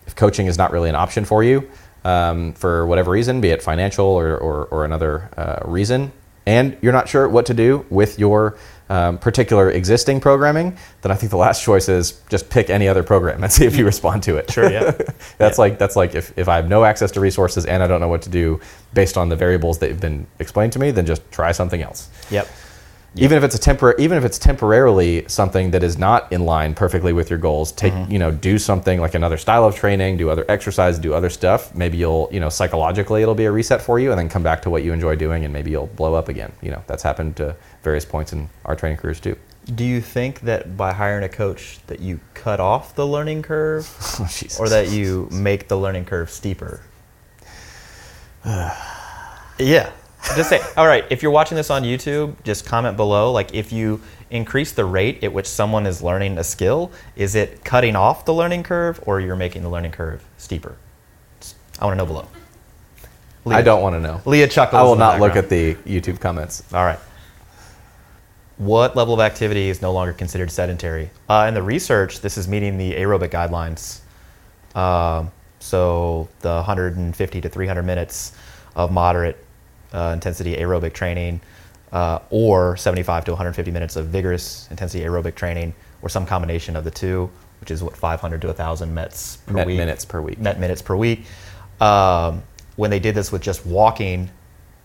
If 0.06 0.14
coaching 0.16 0.46
is 0.46 0.58
not 0.58 0.72
really 0.72 0.88
an 0.88 0.94
option 0.94 1.24
for 1.24 1.42
you, 1.44 1.68
um, 2.04 2.52
for 2.54 2.86
whatever 2.86 3.10
reason, 3.10 3.40
be 3.40 3.48
it 3.50 3.62
financial 3.62 4.06
or, 4.06 4.36
or, 4.36 4.64
or 4.66 4.84
another 4.84 5.30
uh, 5.36 5.60
reason, 5.64 6.12
and 6.46 6.76
you're 6.82 6.92
not 6.92 7.08
sure 7.08 7.28
what 7.28 7.46
to 7.46 7.54
do 7.54 7.86
with 7.88 8.18
your 8.18 8.56
um, 8.90 9.16
particular 9.16 9.70
existing 9.70 10.20
programming, 10.20 10.76
then 11.02 11.12
I 11.12 11.14
think 11.14 11.30
the 11.30 11.36
last 11.36 11.62
choice 11.68 11.88
is 11.88 12.20
just 12.28 12.50
pick 12.50 12.68
any 12.68 12.88
other 12.88 13.02
program 13.04 13.42
and 13.44 13.52
see 13.52 13.64
if 13.64 13.76
you 13.76 13.84
respond 13.84 14.24
to 14.24 14.36
it. 14.36 14.50
Sure, 14.50 14.68
yeah. 14.70 14.90
that's 15.38 15.56
Yeah. 15.56 15.62
like 15.62 15.78
that's 15.78 15.94
like 15.96 16.14
if, 16.16 16.36
if 16.36 16.48
I 16.48 16.56
have 16.56 16.68
no 16.68 16.84
access 16.84 17.12
to 17.12 17.20
resources 17.20 17.64
and 17.64 17.82
I 17.82 17.86
don't 17.86 18.00
know 18.00 18.08
what 18.08 18.22
to 18.22 18.30
do 18.30 18.60
based 18.92 19.16
on 19.16 19.28
the 19.28 19.36
variables 19.36 19.78
that 19.78 19.90
have 19.90 20.00
been 20.00 20.26
explained 20.40 20.72
to 20.74 20.78
me, 20.80 20.90
then 20.90 21.06
just 21.06 21.22
try 21.30 21.52
something 21.52 21.80
else. 21.80 22.08
Yep. 22.30 22.48
Even 23.14 23.36
if 23.36 23.44
it's 23.44 23.54
a 23.54 23.58
tempor- 23.58 23.98
even 23.98 24.16
if 24.16 24.24
it's 24.24 24.38
temporarily 24.38 25.24
something 25.28 25.70
that 25.72 25.82
is 25.82 25.98
not 25.98 26.32
in 26.32 26.46
line 26.46 26.74
perfectly 26.74 27.12
with 27.12 27.28
your 27.28 27.38
goals, 27.38 27.70
take 27.72 27.92
Mm-hmm. 27.92 28.10
you 28.12 28.18
know 28.18 28.30
do 28.30 28.58
something 28.58 29.00
like 29.02 29.14
another 29.14 29.36
style 29.36 29.64
of 29.66 29.74
training, 29.76 30.16
do 30.16 30.30
other 30.30 30.46
exercise, 30.48 30.98
do 30.98 31.12
other 31.12 31.28
stuff. 31.28 31.74
Maybe 31.74 31.98
you'll 31.98 32.30
you 32.32 32.40
know 32.40 32.48
psychologically 32.48 33.20
it'll 33.20 33.34
be 33.34 33.44
a 33.44 33.52
reset 33.52 33.82
for 33.82 33.98
you, 33.98 34.12
and 34.12 34.18
then 34.18 34.30
come 34.30 34.42
back 34.42 34.62
to 34.62 34.70
what 34.70 34.82
you 34.82 34.94
enjoy 34.94 35.14
doing, 35.16 35.44
and 35.44 35.52
maybe 35.52 35.70
you'll 35.70 35.88
blow 35.88 36.14
up 36.14 36.28
again. 36.30 36.52
You 36.62 36.70
know 36.70 36.82
that's 36.86 37.02
happened 37.02 37.36
to 37.36 37.54
various 37.82 38.06
points 38.06 38.32
in 38.32 38.48
our 38.64 38.74
training 38.74 38.96
careers 38.96 39.20
too. 39.20 39.36
Do 39.74 39.84
you 39.84 40.00
think 40.00 40.40
that 40.40 40.76
by 40.76 40.92
hiring 40.94 41.22
a 41.22 41.28
coach 41.28 41.80
that 41.88 42.00
you 42.00 42.18
cut 42.34 42.60
off 42.60 42.94
the 42.94 43.06
learning 43.06 43.42
curve 43.42 43.88
Oh, 44.20 44.28
or 44.58 44.68
that 44.70 44.90
you 44.90 45.28
make 45.30 45.68
the 45.68 45.76
learning 45.76 46.06
curve 46.06 46.30
steeper? 46.30 46.80
yeah. 48.46 49.92
Just 50.36 50.48
say, 50.48 50.60
all 50.76 50.86
right, 50.86 51.04
if 51.10 51.22
you're 51.22 51.32
watching 51.32 51.56
this 51.56 51.70
on 51.70 51.82
YouTube, 51.82 52.42
just 52.44 52.64
comment 52.64 52.96
below. 52.96 53.32
Like, 53.32 53.54
if 53.54 53.72
you 53.72 54.00
increase 54.30 54.72
the 54.72 54.84
rate 54.84 55.22
at 55.22 55.32
which 55.32 55.46
someone 55.46 55.86
is 55.86 56.02
learning 56.02 56.38
a 56.38 56.44
skill, 56.44 56.90
is 57.16 57.34
it 57.34 57.64
cutting 57.64 57.96
off 57.96 58.24
the 58.24 58.32
learning 58.32 58.62
curve 58.62 59.00
or 59.06 59.20
you're 59.20 59.36
making 59.36 59.62
the 59.62 59.68
learning 59.68 59.92
curve 59.92 60.24
steeper? 60.38 60.76
I 61.78 61.84
want 61.84 61.94
to 61.94 61.98
know 61.98 62.06
below. 62.06 62.28
I 63.46 63.62
don't 63.62 63.82
want 63.82 63.94
to 63.96 64.00
know. 64.00 64.20
Leah 64.24 64.48
chuckles. 64.48 64.78
I 64.78 64.82
will 64.82 64.96
not 64.96 65.20
look 65.20 65.36
at 65.36 65.48
the 65.48 65.74
YouTube 65.74 66.20
comments. 66.20 66.62
All 66.72 66.84
right. 66.84 66.98
What 68.56 68.94
level 68.94 69.14
of 69.14 69.20
activity 69.20 69.68
is 69.68 69.82
no 69.82 69.92
longer 69.92 70.12
considered 70.12 70.50
sedentary? 70.50 71.10
Uh, 71.28 71.46
in 71.48 71.54
the 71.54 71.62
research, 71.62 72.20
this 72.20 72.38
is 72.38 72.46
meeting 72.46 72.78
the 72.78 72.92
aerobic 72.92 73.30
guidelines. 73.30 74.00
Um, 74.78 75.32
so 75.58 76.28
the 76.40 76.54
150 76.54 77.40
to 77.40 77.48
300 77.48 77.82
minutes 77.82 78.32
of 78.76 78.92
moderate 78.92 79.44
uh, 79.92 80.10
intensity 80.12 80.56
aerobic 80.56 80.92
training, 80.92 81.40
uh, 81.92 82.18
or 82.30 82.76
75 82.76 83.24
to 83.26 83.32
150 83.32 83.70
minutes 83.70 83.96
of 83.96 84.06
vigorous 84.06 84.68
intensity 84.70 85.04
aerobic 85.04 85.34
training, 85.34 85.74
or 86.02 86.08
some 86.08 86.26
combination 86.26 86.76
of 86.76 86.84
the 86.84 86.90
two, 86.90 87.30
which 87.60 87.70
is 87.70 87.82
what 87.82 87.96
500 87.96 88.40
to 88.40 88.46
1,000 88.48 88.92
mets 88.92 89.36
per 89.36 89.54
Met 89.54 89.66
week 89.66 89.76
minutes 89.76 90.04
per 90.04 90.20
week. 90.20 90.38
Met 90.38 90.58
minutes 90.58 90.82
per 90.82 90.96
week. 90.96 91.24
Um, 91.80 92.42
when 92.76 92.90
they 92.90 92.98
did 92.98 93.14
this 93.14 93.30
with 93.30 93.42
just 93.42 93.66
walking, 93.66 94.30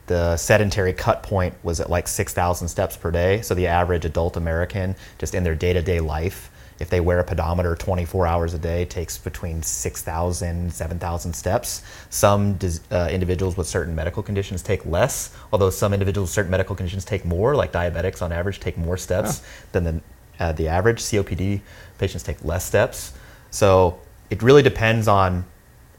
the 0.07 0.37
sedentary 0.37 0.93
cut 0.93 1.23
point 1.23 1.53
was 1.63 1.79
at 1.79 1.89
like 1.89 2.07
6,000 2.07 2.67
steps 2.67 2.97
per 2.97 3.11
day. 3.11 3.41
So 3.41 3.53
the 3.53 3.67
average 3.67 4.05
adult 4.05 4.37
American, 4.37 4.95
just 5.19 5.35
in 5.35 5.43
their 5.43 5.55
day 5.55 5.73
to 5.73 5.81
day 5.81 5.99
life, 5.99 6.49
if 6.79 6.89
they 6.89 6.99
wear 6.99 7.19
a 7.19 7.23
pedometer 7.23 7.75
24 7.75 8.27
hours 8.27 8.53
a 8.53 8.59
day, 8.59 8.85
takes 8.85 9.17
between 9.17 9.63
6,000, 9.63 10.71
7,000 10.71 11.33
steps. 11.33 11.81
Some 12.09 12.59
uh, 12.91 13.09
individuals 13.11 13.57
with 13.57 13.67
certain 13.67 13.95
medical 13.95 14.21
conditions 14.21 14.61
take 14.61 14.85
less, 14.85 15.35
although 15.51 15.69
some 15.69 15.93
individuals 15.93 16.29
with 16.29 16.33
certain 16.33 16.51
medical 16.51 16.75
conditions 16.75 17.03
take 17.03 17.25
more, 17.25 17.55
like 17.55 17.71
diabetics 17.71 18.21
on 18.21 18.31
average 18.31 18.59
take 18.59 18.77
more 18.77 18.97
steps 18.97 19.41
than 19.71 19.83
the, 19.83 20.01
uh, 20.39 20.51
the 20.53 20.67
average. 20.67 20.99
COPD 20.99 21.61
patients 21.97 22.23
take 22.23 22.43
less 22.43 22.63
steps. 22.63 23.13
So 23.49 23.99
it 24.29 24.43
really 24.43 24.61
depends 24.61 25.07
on 25.07 25.45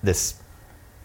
this 0.02 0.40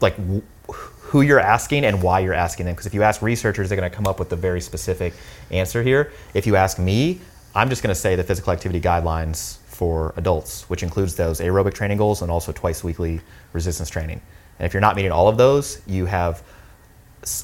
like 0.02 0.16
w- 0.18 0.44
who 0.68 1.22
you're 1.22 1.40
asking 1.40 1.86
and 1.86 2.02
why 2.02 2.20
you're 2.20 2.34
asking 2.34 2.66
them. 2.66 2.76
Because 2.76 2.86
if 2.86 2.94
you 2.94 3.04
ask 3.04 3.22
researchers, 3.22 3.70
they're 3.70 3.78
going 3.78 3.90
to 3.90 3.96
come 3.96 4.08
up 4.08 4.20
with 4.20 4.32
a 4.32 4.36
very 4.36 4.62
specific 4.62 5.14
answer 5.52 5.82
here. 5.84 6.12
If 6.34 6.46
you 6.46 6.56
ask 6.56 6.78
me, 6.78 7.22
I'm 7.56 7.70
just 7.70 7.84
going 7.84 7.94
to 7.94 8.00
say 8.00 8.16
the 8.16 8.24
physical 8.24 8.52
activity 8.52 8.82
guidelines 8.82 9.58
for 9.84 10.14
adults, 10.16 10.64
which 10.70 10.82
includes 10.82 11.14
those 11.16 11.42
aerobic 11.42 11.74
training 11.74 11.98
goals 11.98 12.22
and 12.22 12.32
also 12.32 12.54
twice 12.54 12.86
weekly 12.86 13.20
resistance 13.52 13.90
training. 13.90 14.22
And 14.58 14.66
if 14.66 14.74
you're 14.74 14.80
not 14.80 14.96
meeting 14.96 15.12
all 15.12 15.28
of 15.28 15.36
those, 15.36 15.82
you 15.86 16.06
have 16.06 16.42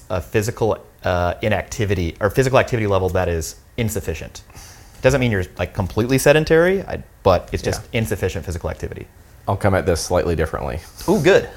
a 0.09 0.21
physical 0.21 0.77
uh, 1.03 1.33
inactivity 1.41 2.15
or 2.21 2.29
physical 2.29 2.57
activity 2.57 2.87
level 2.87 3.09
that 3.09 3.27
is 3.27 3.57
insufficient. 3.75 4.43
It 4.53 5.01
Doesn't 5.01 5.19
mean 5.19 5.31
you're 5.31 5.43
like 5.57 5.73
completely 5.73 6.17
sedentary, 6.17 6.81
I, 6.83 7.03
but 7.23 7.49
it's 7.51 7.61
just 7.61 7.81
Yeah. 7.91 7.99
insufficient 7.99 8.45
physical 8.45 8.69
activity. 8.69 9.05
I'll 9.45 9.57
come 9.57 9.75
at 9.75 9.85
this 9.85 9.99
slightly 9.99 10.37
differently. 10.37 10.79
Ooh, 11.09 11.21
good. 11.21 11.49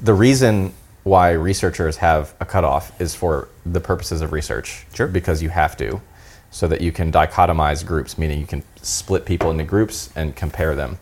the 0.00 0.14
reason 0.14 0.72
why 1.02 1.32
researchers 1.32 1.98
have 1.98 2.32
a 2.40 2.46
cutoff 2.46 2.98
is 3.02 3.14
for 3.14 3.48
the 3.66 3.80
purposes 3.80 4.22
of 4.22 4.32
research. 4.32 4.86
Sure. 4.94 5.06
Because 5.08 5.42
you 5.42 5.50
have 5.50 5.76
to, 5.76 6.00
so 6.54 6.68
that 6.68 6.80
you 6.80 6.92
can 6.92 7.10
dichotomize 7.10 7.84
groups, 7.84 8.16
meaning 8.16 8.38
you 8.38 8.46
can 8.46 8.62
split 8.80 9.24
people 9.24 9.50
into 9.50 9.64
groups 9.64 10.08
and 10.14 10.36
compare 10.36 10.76
them. 10.76 10.96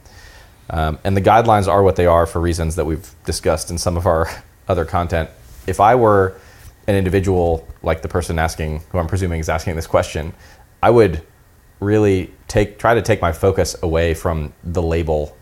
Um, 0.71 0.99
and 1.05 1.15
the 1.15 1.21
guidelines 1.21 1.69
are 1.69 1.83
what 1.83 1.95
they 1.97 2.07
are 2.07 2.25
for 2.25 2.41
reasons 2.41 2.75
that 2.77 2.87
we've 2.87 3.15
discussed 3.27 3.71
in 3.71 3.77
some 3.77 3.99
of 3.99 4.07
our 4.07 4.31
other 4.69 4.87
content. 4.87 5.29
If 5.67 5.79
I 5.79 5.95
were 5.95 6.38
an 6.87 6.95
individual 6.95 7.69
like 7.83 8.01
the 8.01 8.09
person 8.09 8.38
asking, 8.38 8.81
who 8.93 8.99
I'm 8.99 9.07
presuming 9.07 9.41
is 9.41 9.51
asking 9.51 9.77
this 9.77 9.87
question, 9.87 10.33
I 10.83 10.88
would 10.88 11.23
really 11.81 12.33
take 12.49 12.79
try 12.79 12.95
to 12.95 13.03
take 13.03 13.21
my 13.21 13.33
focus 13.33 13.77
away 13.83 14.15
from 14.15 14.55
the 14.65 14.81
label 14.81 15.37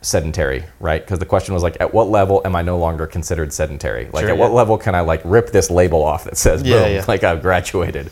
sedentary, 0.00 0.64
right? 0.80 1.04
Because 1.04 1.18
the 1.18 1.26
question 1.26 1.52
was 1.52 1.62
like, 1.62 1.76
at 1.78 1.92
what 1.92 2.08
level 2.08 2.40
am 2.46 2.56
I 2.56 2.62
no 2.62 2.78
longer 2.78 3.06
considered 3.06 3.52
sedentary? 3.52 4.08
Like, 4.14 4.22
Sure, 4.22 4.30
at 4.30 4.38
what 4.38 4.52
level 4.52 4.78
can 4.78 4.94
I 4.94 5.00
like 5.00 5.20
rip 5.26 5.50
this 5.50 5.70
label 5.70 6.02
off 6.02 6.24
that 6.24 6.38
says, 6.38 6.62
Yeah, 6.62 6.84
boom, 6.84 6.92
yeah. 6.94 7.04
like 7.06 7.22
I've 7.22 7.42
graduated? 7.42 8.10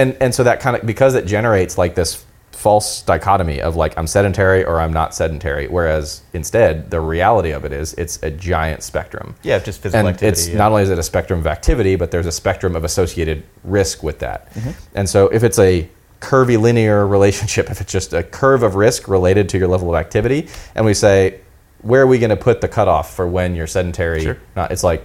And 0.00 0.16
and 0.20 0.34
so 0.34 0.44
that 0.44 0.60
kind 0.60 0.76
of 0.76 0.86
because 0.86 1.14
it 1.14 1.26
generates 1.26 1.76
like 1.76 1.94
this 1.94 2.24
false 2.52 3.02
dichotomy 3.02 3.60
of 3.60 3.76
like 3.76 3.96
I'm 3.96 4.06
sedentary 4.06 4.64
or 4.64 4.80
I'm 4.80 4.92
not 4.92 5.14
sedentary, 5.14 5.66
whereas 5.68 6.22
instead 6.32 6.90
the 6.90 7.00
reality 7.00 7.50
of 7.52 7.64
it 7.64 7.72
is 7.72 7.94
it's 7.94 8.22
a 8.22 8.30
giant 8.30 8.82
spectrum. 8.82 9.34
Yeah, 9.42 9.58
just 9.58 9.80
physical 9.80 10.06
and 10.06 10.14
activity. 10.14 10.28
it's 10.28 10.48
yeah. 10.48 10.58
not 10.58 10.70
only 10.70 10.82
is 10.82 10.90
it 10.90 10.98
a 10.98 11.02
spectrum 11.02 11.40
of 11.40 11.46
activity, 11.46 11.96
but 11.96 12.10
there's 12.10 12.26
a 12.26 12.32
spectrum 12.32 12.76
of 12.76 12.84
associated 12.84 13.44
risk 13.64 14.02
with 14.02 14.18
that. 14.20 14.52
Mm-hmm. 14.54 14.70
And 14.94 15.08
so 15.08 15.28
if 15.28 15.42
it's 15.42 15.58
a 15.58 15.88
curvilinear 16.20 17.06
relationship, 17.16 17.70
if 17.70 17.80
it's 17.80 17.92
just 17.92 18.12
a 18.12 18.22
curve 18.22 18.62
of 18.62 18.74
risk 18.74 19.08
related 19.08 19.48
to 19.50 19.58
your 19.58 19.68
level 19.68 19.94
of 19.94 19.98
activity, 19.98 20.48
and 20.74 20.84
we 20.86 20.94
say, 20.94 21.40
where 21.82 22.02
are 22.02 22.06
we 22.06 22.18
going 22.18 22.30
to 22.30 22.36
put 22.36 22.60
the 22.60 22.68
cutoff 22.68 23.14
for 23.14 23.26
when 23.26 23.54
you're 23.54 23.66
sedentary? 23.66 24.22
Sure. 24.22 24.38
Not, 24.54 24.70
it's 24.70 24.84
like, 24.84 25.02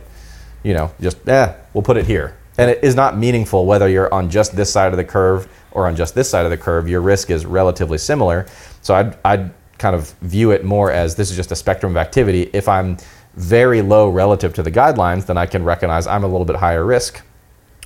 you 0.63 0.73
know, 0.73 0.91
just, 0.99 1.25
eh, 1.27 1.53
we'll 1.73 1.83
put 1.83 1.95
it 1.95 2.05
here. 2.05 2.35
And 2.57 2.71
it 2.71 2.83
is 2.83 2.95
not 2.95 3.17
meaningful 3.17 3.65
whether 3.65 3.87
you're 3.87 4.13
on 4.13 4.29
just 4.29 4.55
this 4.55 4.71
side 4.71 4.91
of 4.91 4.97
the 4.97 5.03
curve 5.03 5.47
or 5.71 5.87
on 5.87 5.95
just 5.95 6.15
this 6.15 6.29
side 6.29 6.45
of 6.45 6.51
the 6.51 6.57
curve. 6.57 6.87
Your 6.87 7.01
risk 7.01 7.29
is 7.29 7.45
relatively 7.45 7.97
similar. 7.97 8.45
So 8.81 8.95
I'd, 8.95 9.17
I'd 9.25 9.51
kind 9.77 9.95
of 9.95 10.11
view 10.21 10.51
it 10.51 10.63
more 10.63 10.91
as 10.91 11.15
this 11.15 11.29
is 11.29 11.35
just 11.35 11.51
a 11.51 11.55
spectrum 11.55 11.93
of 11.93 11.97
activity. 11.97 12.49
If 12.53 12.69
I'm 12.69 12.97
very 13.35 13.81
low 13.81 14.09
relative 14.09 14.53
to 14.53 14.63
the 14.63 14.71
guidelines, 14.71 15.25
then 15.25 15.37
I 15.37 15.45
can 15.45 15.63
recognize 15.63 16.07
I'm 16.07 16.23
a 16.23 16.27
little 16.27 16.45
bit 16.45 16.55
higher 16.55 16.85
risk 16.85 17.21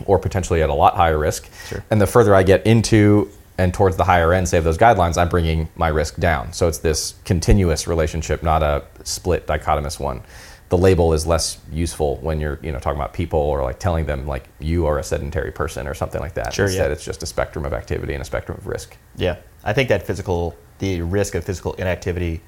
or 0.06 0.20
potentially 0.20 0.62
at 0.62 0.70
a 0.70 0.74
lot 0.74 0.96
higher 0.96 1.18
risk. 1.18 1.50
Sure. 1.68 1.84
And 1.90 2.00
the 2.00 2.08
further 2.08 2.36
I 2.36 2.44
get 2.44 2.66
into 2.66 3.30
and 3.58 3.74
towards 3.74 3.98
the 3.98 4.06
higher 4.06 4.32
end, 4.34 4.48
say 4.48 4.58
of 4.58 4.64
those 4.64 4.78
guidelines, 4.78 5.18
I'm 5.18 5.28
bringing 5.28 5.68
my 5.76 5.90
risk 5.90 6.16
down. 6.16 6.54
So 6.54 6.70
it's 6.70 6.78
this 6.78 7.16
continuous 7.26 7.88
relationship, 7.88 8.42
not 8.42 8.64
a 8.64 8.86
split 9.04 9.48
dichotomous 9.48 10.00
one. 10.00 10.22
The 10.70 10.78
label 10.78 11.14
is 11.14 11.26
less 11.26 11.58
useful 11.72 12.18
when 12.18 12.40
you're, 12.40 12.60
you 12.62 12.72
know, 12.72 12.78
talking 12.80 13.00
about 13.00 13.14
people 13.14 13.40
or 13.40 13.64
like 13.64 13.80
telling 13.80 14.06
them 14.06 14.28
like 14.28 14.48
you 14.60 14.86
are 14.86 15.00
a 15.00 15.04
sedentary 15.04 15.52
person 15.52 15.88
or 15.88 15.96
something 15.96 16.22
like 16.22 16.36
that. 16.36 16.54
Sure, 16.54 16.66
Instead, 16.68 16.88
yeah. 16.90 16.94
it's 16.94 17.04
just 17.04 17.24
a 17.24 17.26
spectrum 17.26 17.66
of 17.66 17.74
activity 17.74 18.14
and 18.14 18.22
a 18.22 18.26
spectrum 18.26 18.58
of 18.58 18.68
risk. 18.68 18.96
Yeah, 19.16 19.38
I 19.64 19.74
think 19.74 19.90
that 19.90 20.06
physical, 20.06 20.56
the 20.78 21.02
risk 21.02 21.34
of 21.34 21.44
physical 21.44 21.74
inactivity 21.74 22.42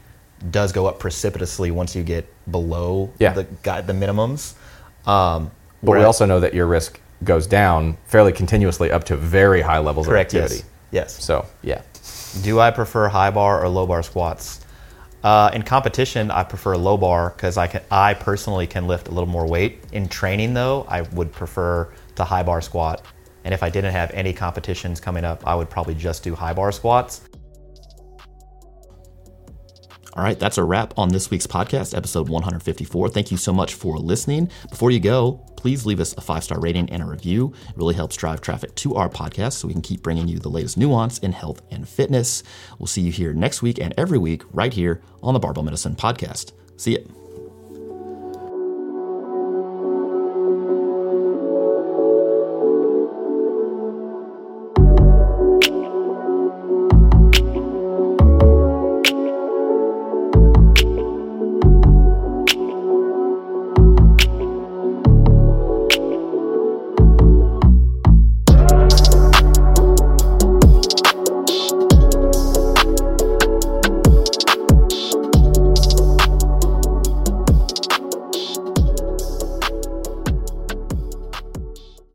does 0.52 0.72
go 0.72 0.86
up 0.86 1.00
precipitously 1.00 1.72
once 1.72 1.96
you 1.96 2.04
get 2.04 2.28
below 2.52 3.12
Yeah. 3.20 3.34
the 3.34 3.44
the 3.64 3.94
minimums. 3.94 4.54
Um, 5.08 5.50
But 5.82 5.98
we 5.98 6.04
also 6.04 6.26
know 6.28 6.40
that 6.40 6.54
your 6.54 6.68
risk 6.68 7.00
goes 7.24 7.48
down 7.48 7.98
fairly 8.06 8.32
continuously 8.32 8.92
up 8.92 9.04
to 9.06 9.16
very 9.18 9.62
high 9.62 9.80
levels 9.80 10.06
correct. 10.08 10.34
of 10.34 10.44
activity. 10.44 10.64
Yes. 10.92 11.16
Yes. 11.16 11.24
So 11.24 11.46
yeah, 11.64 11.82
Do 12.44 12.60
I 12.60 12.70
prefer 12.72 13.08
high 13.08 13.32
bar 13.32 13.64
or 13.64 13.68
low 13.70 13.88
bar 13.88 14.04
squats? 14.04 14.61
Uh, 15.24 15.52
in 15.54 15.62
competition, 15.62 16.32
I 16.32 16.44
prefer 16.44 16.76
low 16.76 16.98
bar 16.98 17.34
because 17.36 17.58
I 17.58 17.68
can. 17.68 17.84
I 17.92 18.16
personally 18.16 18.66
can 18.66 18.88
lift 18.88 19.08
a 19.08 19.12
little 19.12 19.30
more 19.30 19.48
weight. 19.48 19.84
In 19.92 20.08
training, 20.08 20.54
though, 20.54 20.86
I 20.90 21.02
would 21.02 21.32
prefer 21.32 21.94
to 22.16 22.24
high 22.24 22.44
bar 22.44 22.62
squat. 22.62 23.06
And 23.44 23.54
if 23.54 23.64
I 23.64 23.70
didn't 23.70 23.92
have 23.92 24.12
any 24.12 24.34
competitions 24.34 25.00
coming 25.00 25.24
up, 25.24 25.46
I 25.48 25.56
would 25.56 25.70
probably 25.70 25.96
just 25.96 26.24
do 26.24 26.36
high 26.36 26.54
bar 26.54 26.72
squats. 26.72 27.22
All 30.14 30.24
right, 30.24 30.38
that's 30.38 30.58
a 30.58 30.64
wrap 30.64 30.94
on 30.98 31.10
this 31.10 31.30
week's 31.32 31.48
podcast, 31.48 31.96
episode 31.96 32.28
154. 32.28 33.10
Thank 33.10 33.32
you 33.32 33.38
so 33.38 33.54
much 33.54 33.76
for 33.76 33.98
listening. 33.98 34.52
Before 34.70 34.92
you 34.92 35.00
go, 35.00 35.46
please 35.62 35.86
leave 35.86 36.00
us 36.00 36.18
a 36.18 36.22
five 36.22 36.44
star 36.44 36.60
rating 36.60 36.90
and 36.90 37.04
a 37.04 37.06
review. 37.06 37.54
It 37.70 37.78
really 37.78 37.94
helps 37.94 38.18
drive 38.18 38.42
traffic 38.42 38.74
to 38.76 38.96
our 38.96 39.10
podcast 39.10 39.54
so 39.54 39.68
we 39.68 39.74
can 39.74 39.84
keep 39.84 40.02
bringing 40.02 40.28
you 40.28 40.40
the 40.40 40.50
latest 40.50 40.76
nuance 40.76 41.20
in 41.20 41.32
health 41.32 41.62
and 41.70 41.88
fitness. 41.88 42.42
We'll 42.80 42.88
see 42.88 43.02
you 43.02 43.12
here 43.12 43.32
next 43.32 43.62
week 43.62 43.80
and 43.80 43.94
every 43.96 44.18
week 44.18 44.42
right 44.52 44.74
here 44.74 45.02
on 45.22 45.36
the 45.36 45.40
Barbell 45.40 45.64
Medicine 45.64 45.96
Podcast. 45.96 46.54
See 46.78 46.94
you. 46.94 47.21